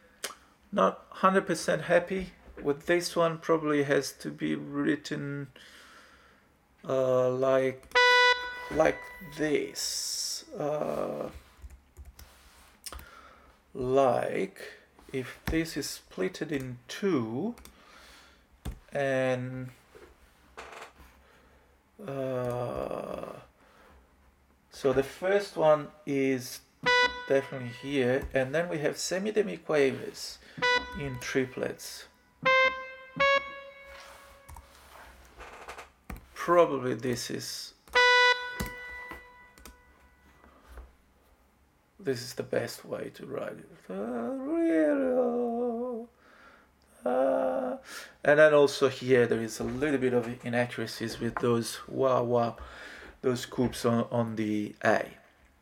not 0.72 1.10
100% 1.12 1.84
happy 1.84 2.32
with 2.62 2.86
this 2.86 3.16
one. 3.16 3.38
Probably 3.38 3.84
has 3.84 4.12
to 4.24 4.30
be 4.30 4.56
written 4.56 5.48
uh, 6.88 7.30
like 7.30 7.94
like 8.76 9.00
this. 9.38 10.44
Uh, 10.58 11.30
like 13.74 14.60
if 15.14 15.40
this 15.46 15.78
is 15.78 16.02
splitted 16.02 16.52
in 16.52 16.80
two 16.90 17.56
and 18.92 19.70
uh, 22.06 23.47
so 24.78 24.94
the 24.94 25.02
first 25.02 25.58
one 25.58 25.88
is 26.06 26.60
definitely 27.28 27.72
here, 27.82 28.28
and 28.32 28.54
then 28.54 28.70
we 28.70 28.78
have 28.78 28.94
semidemiquavers 28.96 30.38
in 31.00 31.18
triplets. 31.20 32.06
Probably 36.36 36.94
this 36.94 37.32
is 37.32 37.74
this 42.00 42.22
is 42.22 42.36
the 42.36 42.44
best 42.44 42.86
way 42.86 43.10
to 43.16 43.26
write 43.26 43.58
it. 43.58 43.72
Uh, 43.90 44.38
And 48.28 48.40
then 48.40 48.54
also 48.54 48.90
here 48.90 49.26
there 49.26 49.42
is 49.42 49.62
a 49.62 49.64
little 49.64 49.98
bit 49.98 50.14
of 50.14 50.28
inaccuracies 50.46 51.18
with 51.18 51.36
those 51.36 51.80
wow 51.88 52.24
wow, 52.24 52.58
those 53.22 53.42
scoops 53.42 53.86
on, 53.86 54.08
on 54.12 54.36
the 54.36 54.76
A. 54.84 55.06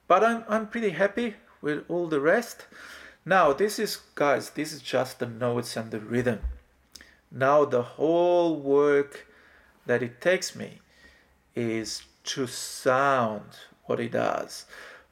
But 0.07 0.23
I'm, 0.23 0.43
I'm 0.47 0.67
pretty 0.67 0.91
happy 0.91 1.35
with 1.61 1.83
all 1.87 2.07
the 2.07 2.19
rest. 2.19 2.65
Now 3.25 3.53
this 3.53 3.79
is 3.79 3.97
guys, 4.13 4.51
this 4.51 4.71
is 4.71 4.81
just 4.81 5.19
the 5.19 5.25
notes 5.25 5.75
and 5.75 5.91
the 5.91 5.99
rhythm. 5.99 6.39
Now 7.31 7.65
the 7.65 7.81
whole 7.81 8.55
work 8.55 9.27
that 9.85 10.03
it 10.03 10.21
takes 10.21 10.55
me 10.55 10.79
is 11.55 12.03
to 12.25 12.47
sound 12.47 13.57
what 13.85 13.99
it 13.99 14.11
does. 14.11 14.65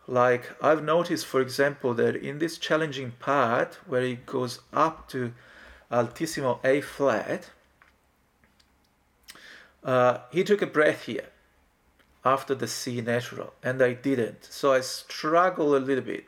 Like 0.07 0.51
I've 0.61 0.83
noticed, 0.83 1.25
for 1.25 1.41
example, 1.41 1.93
that 1.95 2.15
in 2.15 2.39
this 2.39 2.57
challenging 2.57 3.13
part 3.19 3.79
where 3.87 4.03
it 4.03 4.25
goes 4.25 4.59
up 4.73 5.09
to 5.09 5.33
altissimo 5.91 6.59
A 6.63 6.81
flat, 6.81 7.49
uh, 9.83 10.19
he 10.31 10.43
took 10.43 10.61
a 10.61 10.67
breath 10.67 11.03
here 11.05 11.29
after 12.26 12.55
the 12.55 12.67
C 12.67 13.01
natural, 13.01 13.53
and 13.61 13.82
I 13.82 13.93
didn't. 13.93 14.45
So 14.49 14.71
I 14.74 14.80
struggle 14.82 15.76
a 15.76 15.78
little 15.78 16.03
bit. 16.03 16.26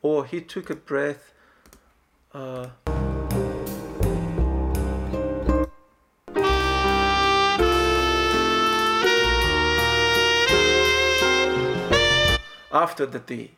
Or 0.00 0.24
he 0.24 0.40
took 0.40 0.70
a 0.70 0.76
breath. 0.76 1.32
Uh, 2.32 2.68
after 12.72 13.06
the 13.06 13.18
D. 13.18 13.52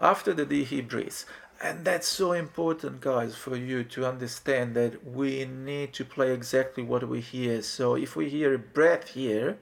After 0.00 0.34
the 0.34 0.44
D, 0.44 0.64
he 0.64 0.80
breathes. 0.80 1.24
And 1.62 1.84
that's 1.84 2.08
so 2.08 2.32
important, 2.32 3.00
guys, 3.00 3.36
for 3.36 3.56
you 3.56 3.84
to 3.84 4.04
understand 4.04 4.74
that 4.74 5.06
we 5.06 5.44
need 5.44 5.92
to 5.94 6.04
play 6.04 6.32
exactly 6.32 6.82
what 6.82 7.08
we 7.08 7.20
hear. 7.20 7.62
So 7.62 7.94
if 7.94 8.16
we 8.16 8.28
hear 8.28 8.52
a 8.52 8.58
breath 8.58 9.10
here, 9.10 9.58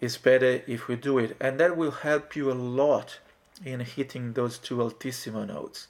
it's 0.00 0.16
better 0.16 0.62
if 0.66 0.88
we 0.88 0.96
do 0.96 1.18
it. 1.18 1.36
And 1.40 1.58
that 1.60 1.76
will 1.76 1.90
help 1.90 2.36
you 2.36 2.50
a 2.50 2.54
lot 2.54 3.18
in 3.64 3.80
hitting 3.80 4.32
those 4.32 4.58
two 4.58 4.80
altissimo 4.80 5.44
notes. 5.44 5.88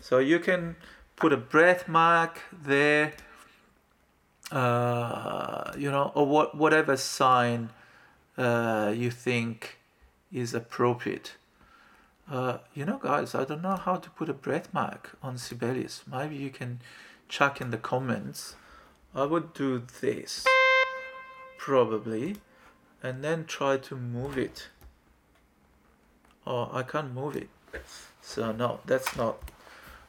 So 0.00 0.18
you 0.18 0.38
can 0.38 0.76
put 1.16 1.32
a 1.32 1.36
breath 1.36 1.88
mark 1.88 2.42
there, 2.52 3.14
uh, 4.52 5.72
you 5.76 5.90
know, 5.90 6.12
or 6.14 6.26
what, 6.26 6.56
whatever 6.56 6.96
sign 6.96 7.70
uh, 8.36 8.92
you 8.94 9.10
think 9.10 9.78
is 10.32 10.54
appropriate. 10.54 11.32
Uh, 12.30 12.58
you 12.74 12.84
know, 12.84 12.98
guys, 12.98 13.34
I 13.34 13.44
don't 13.44 13.62
know 13.62 13.76
how 13.76 13.96
to 13.96 14.10
put 14.10 14.28
a 14.28 14.34
breath 14.34 14.72
mark 14.74 15.16
on 15.22 15.38
Sibelius. 15.38 16.02
Maybe 16.10 16.36
you 16.36 16.50
can 16.50 16.80
chuck 17.28 17.60
in 17.60 17.70
the 17.70 17.78
comments. 17.78 18.56
I 19.14 19.24
would 19.24 19.54
do 19.54 19.82
this, 20.00 20.44
probably, 21.56 22.36
and 23.06 23.22
then 23.22 23.44
try 23.44 23.76
to 23.76 23.94
move 23.94 24.36
it. 24.36 24.68
Oh, 26.46 26.68
I 26.72 26.82
can't 26.82 27.14
move 27.14 27.36
it. 27.36 27.48
So 28.20 28.50
no, 28.52 28.80
that's 28.84 29.16
not 29.16 29.38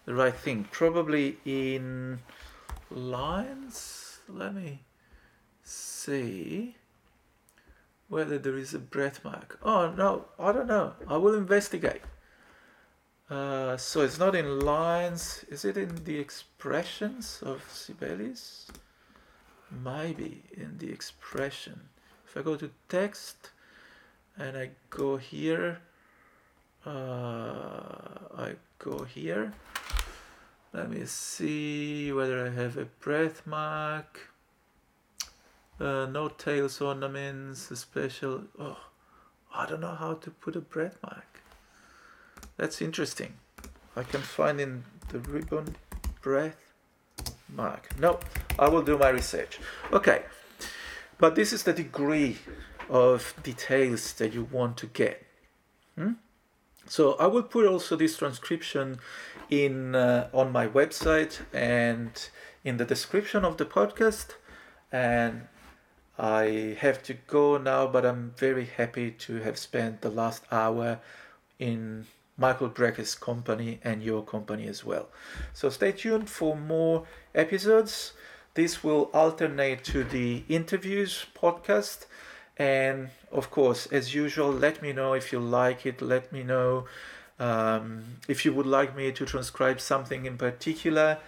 the 0.05 0.15
right 0.15 0.33
thing. 0.33 0.67
Probably 0.71 1.37
in 1.45 2.19
lines. 2.89 4.19
Let 4.27 4.55
me 4.55 4.81
see 5.63 6.75
whether 8.09 8.37
there 8.37 8.57
is 8.57 8.73
a 8.73 8.79
breath 8.79 9.23
mark. 9.23 9.59
Oh 9.61 9.91
no, 9.91 10.25
I 10.39 10.51
don't 10.51 10.67
know. 10.67 10.93
I 11.07 11.17
will 11.17 11.35
investigate. 11.35 12.01
Uh, 13.29 13.75
so 13.77 14.01
it's 14.01 14.17
not 14.17 14.35
in 14.35 14.61
lines. 14.61 15.45
Is 15.49 15.65
it 15.65 15.77
in 15.77 16.03
the 16.05 16.17
expressions 16.17 17.39
of 17.43 17.63
Sibelius? 17.71 18.71
Maybe 19.69 20.43
in 20.55 20.77
the 20.77 20.89
expression. 20.89 21.89
I 22.37 22.41
go 22.43 22.55
to 22.55 22.69
text 22.87 23.49
and 24.37 24.55
I 24.55 24.69
go 24.91 25.17
here, 25.17 25.79
uh, 26.85 26.89
I 28.37 28.55
go 28.77 29.03
here. 29.03 29.53
Let 30.71 30.91
me 30.91 31.05
see 31.05 32.11
whether 32.11 32.45
I 32.45 32.49
have 32.49 32.77
a 32.77 32.85
breath 32.85 33.47
mark. 33.47 34.29
Uh, 35.79 36.05
no 36.05 36.27
tails 36.27 36.79
ornaments, 36.79 37.75
special. 37.79 38.43
Oh, 38.59 38.77
I 39.55 39.65
don't 39.65 39.81
know 39.81 39.95
how 39.95 40.13
to 40.15 40.29
put 40.29 40.55
a 40.55 40.61
breath 40.61 40.97
mark. 41.01 41.41
That's 42.57 42.81
interesting. 42.81 43.33
I 43.95 44.03
can 44.03 44.21
find 44.21 44.61
in 44.61 44.83
the 45.09 45.19
ribbon 45.19 45.75
breath 46.21 46.73
mark. 47.49 47.89
No, 47.99 48.19
I 48.59 48.69
will 48.69 48.83
do 48.83 48.97
my 48.97 49.09
research. 49.09 49.59
Okay, 49.91 50.21
but 51.19 51.35
this 51.35 51.53
is 51.53 51.63
the 51.63 51.73
degree 51.73 52.37
of 52.89 53.33
details 53.43 54.13
that 54.13 54.33
you 54.33 54.47
want 54.51 54.77
to 54.77 54.87
get. 54.87 55.25
Hmm? 55.95 56.13
So 56.87 57.13
I 57.13 57.27
will 57.27 57.43
put 57.43 57.65
also 57.65 57.95
this 57.95 58.17
transcription 58.17 58.99
in 59.49 59.95
uh, 59.95 60.29
on 60.33 60.51
my 60.51 60.67
website 60.67 61.41
and 61.53 62.11
in 62.63 62.77
the 62.77 62.85
description 62.85 63.43
of 63.43 63.57
the 63.57 63.65
podcast 63.65 64.35
and 64.91 65.47
I 66.19 66.75
have 66.79 67.03
to 67.03 67.13
go 67.13 67.57
now, 67.57 67.87
but 67.87 68.05
I'm 68.05 68.33
very 68.37 68.65
happy 68.65 69.11
to 69.11 69.37
have 69.41 69.57
spent 69.57 70.01
the 70.01 70.09
last 70.09 70.43
hour 70.51 70.99
in 71.59 72.07
Michael 72.37 72.69
Brecker's 72.69 73.13
company 73.13 73.79
and 73.83 74.01
your 74.01 74.23
company 74.23 74.67
as 74.67 74.83
well. 74.83 75.09
So 75.53 75.69
stay 75.69 75.91
tuned 75.91 76.29
for 76.29 76.55
more 76.55 77.05
episodes. 77.35 78.13
This 78.57 78.83
will 78.83 79.03
alternate 79.13 79.83
to 79.93 80.03
the 80.03 80.43
interviews 80.49 81.27
podcast. 81.35 82.07
And 82.57 83.09
of 83.31 83.51
course, 83.51 83.85
as 83.99 84.15
usual, 84.15 84.51
let 84.51 84.81
me 84.81 84.93
know 84.93 85.13
if 85.13 85.31
you 85.31 85.39
like 85.39 85.85
it. 85.85 86.01
Let 86.01 86.33
me 86.33 86.41
know 86.41 86.87
um, 87.39 88.17
if 88.27 88.45
you 88.45 88.51
would 88.53 88.65
like 88.65 88.95
me 88.95 89.11
to 89.11 89.25
transcribe 89.27 89.79
something 89.79 90.25
in 90.25 90.37
particular. 90.37 91.19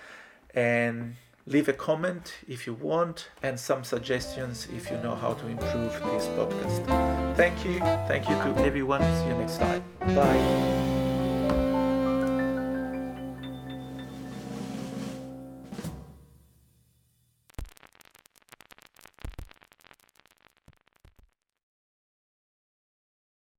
And 0.55 1.17
Leave 1.49 1.67
a 1.67 1.73
comment 1.73 2.35
if 2.47 2.67
you 2.67 2.75
want 2.75 3.29
and 3.41 3.59
some 3.59 3.83
suggestions 3.83 4.67
if 4.71 4.91
you 4.91 4.97
know 4.97 5.15
how 5.15 5.33
to 5.33 5.47
improve 5.47 5.91
this 5.93 6.27
podcast. 6.37 7.35
Thank 7.35 7.65
you. 7.65 7.79
Thank 8.07 8.29
you 8.29 8.35
to 8.35 8.63
everyone. 8.63 9.01
See 9.01 9.27
you 9.29 9.33
next 9.33 9.57
time. 9.57 9.83
Bye. 10.15 10.98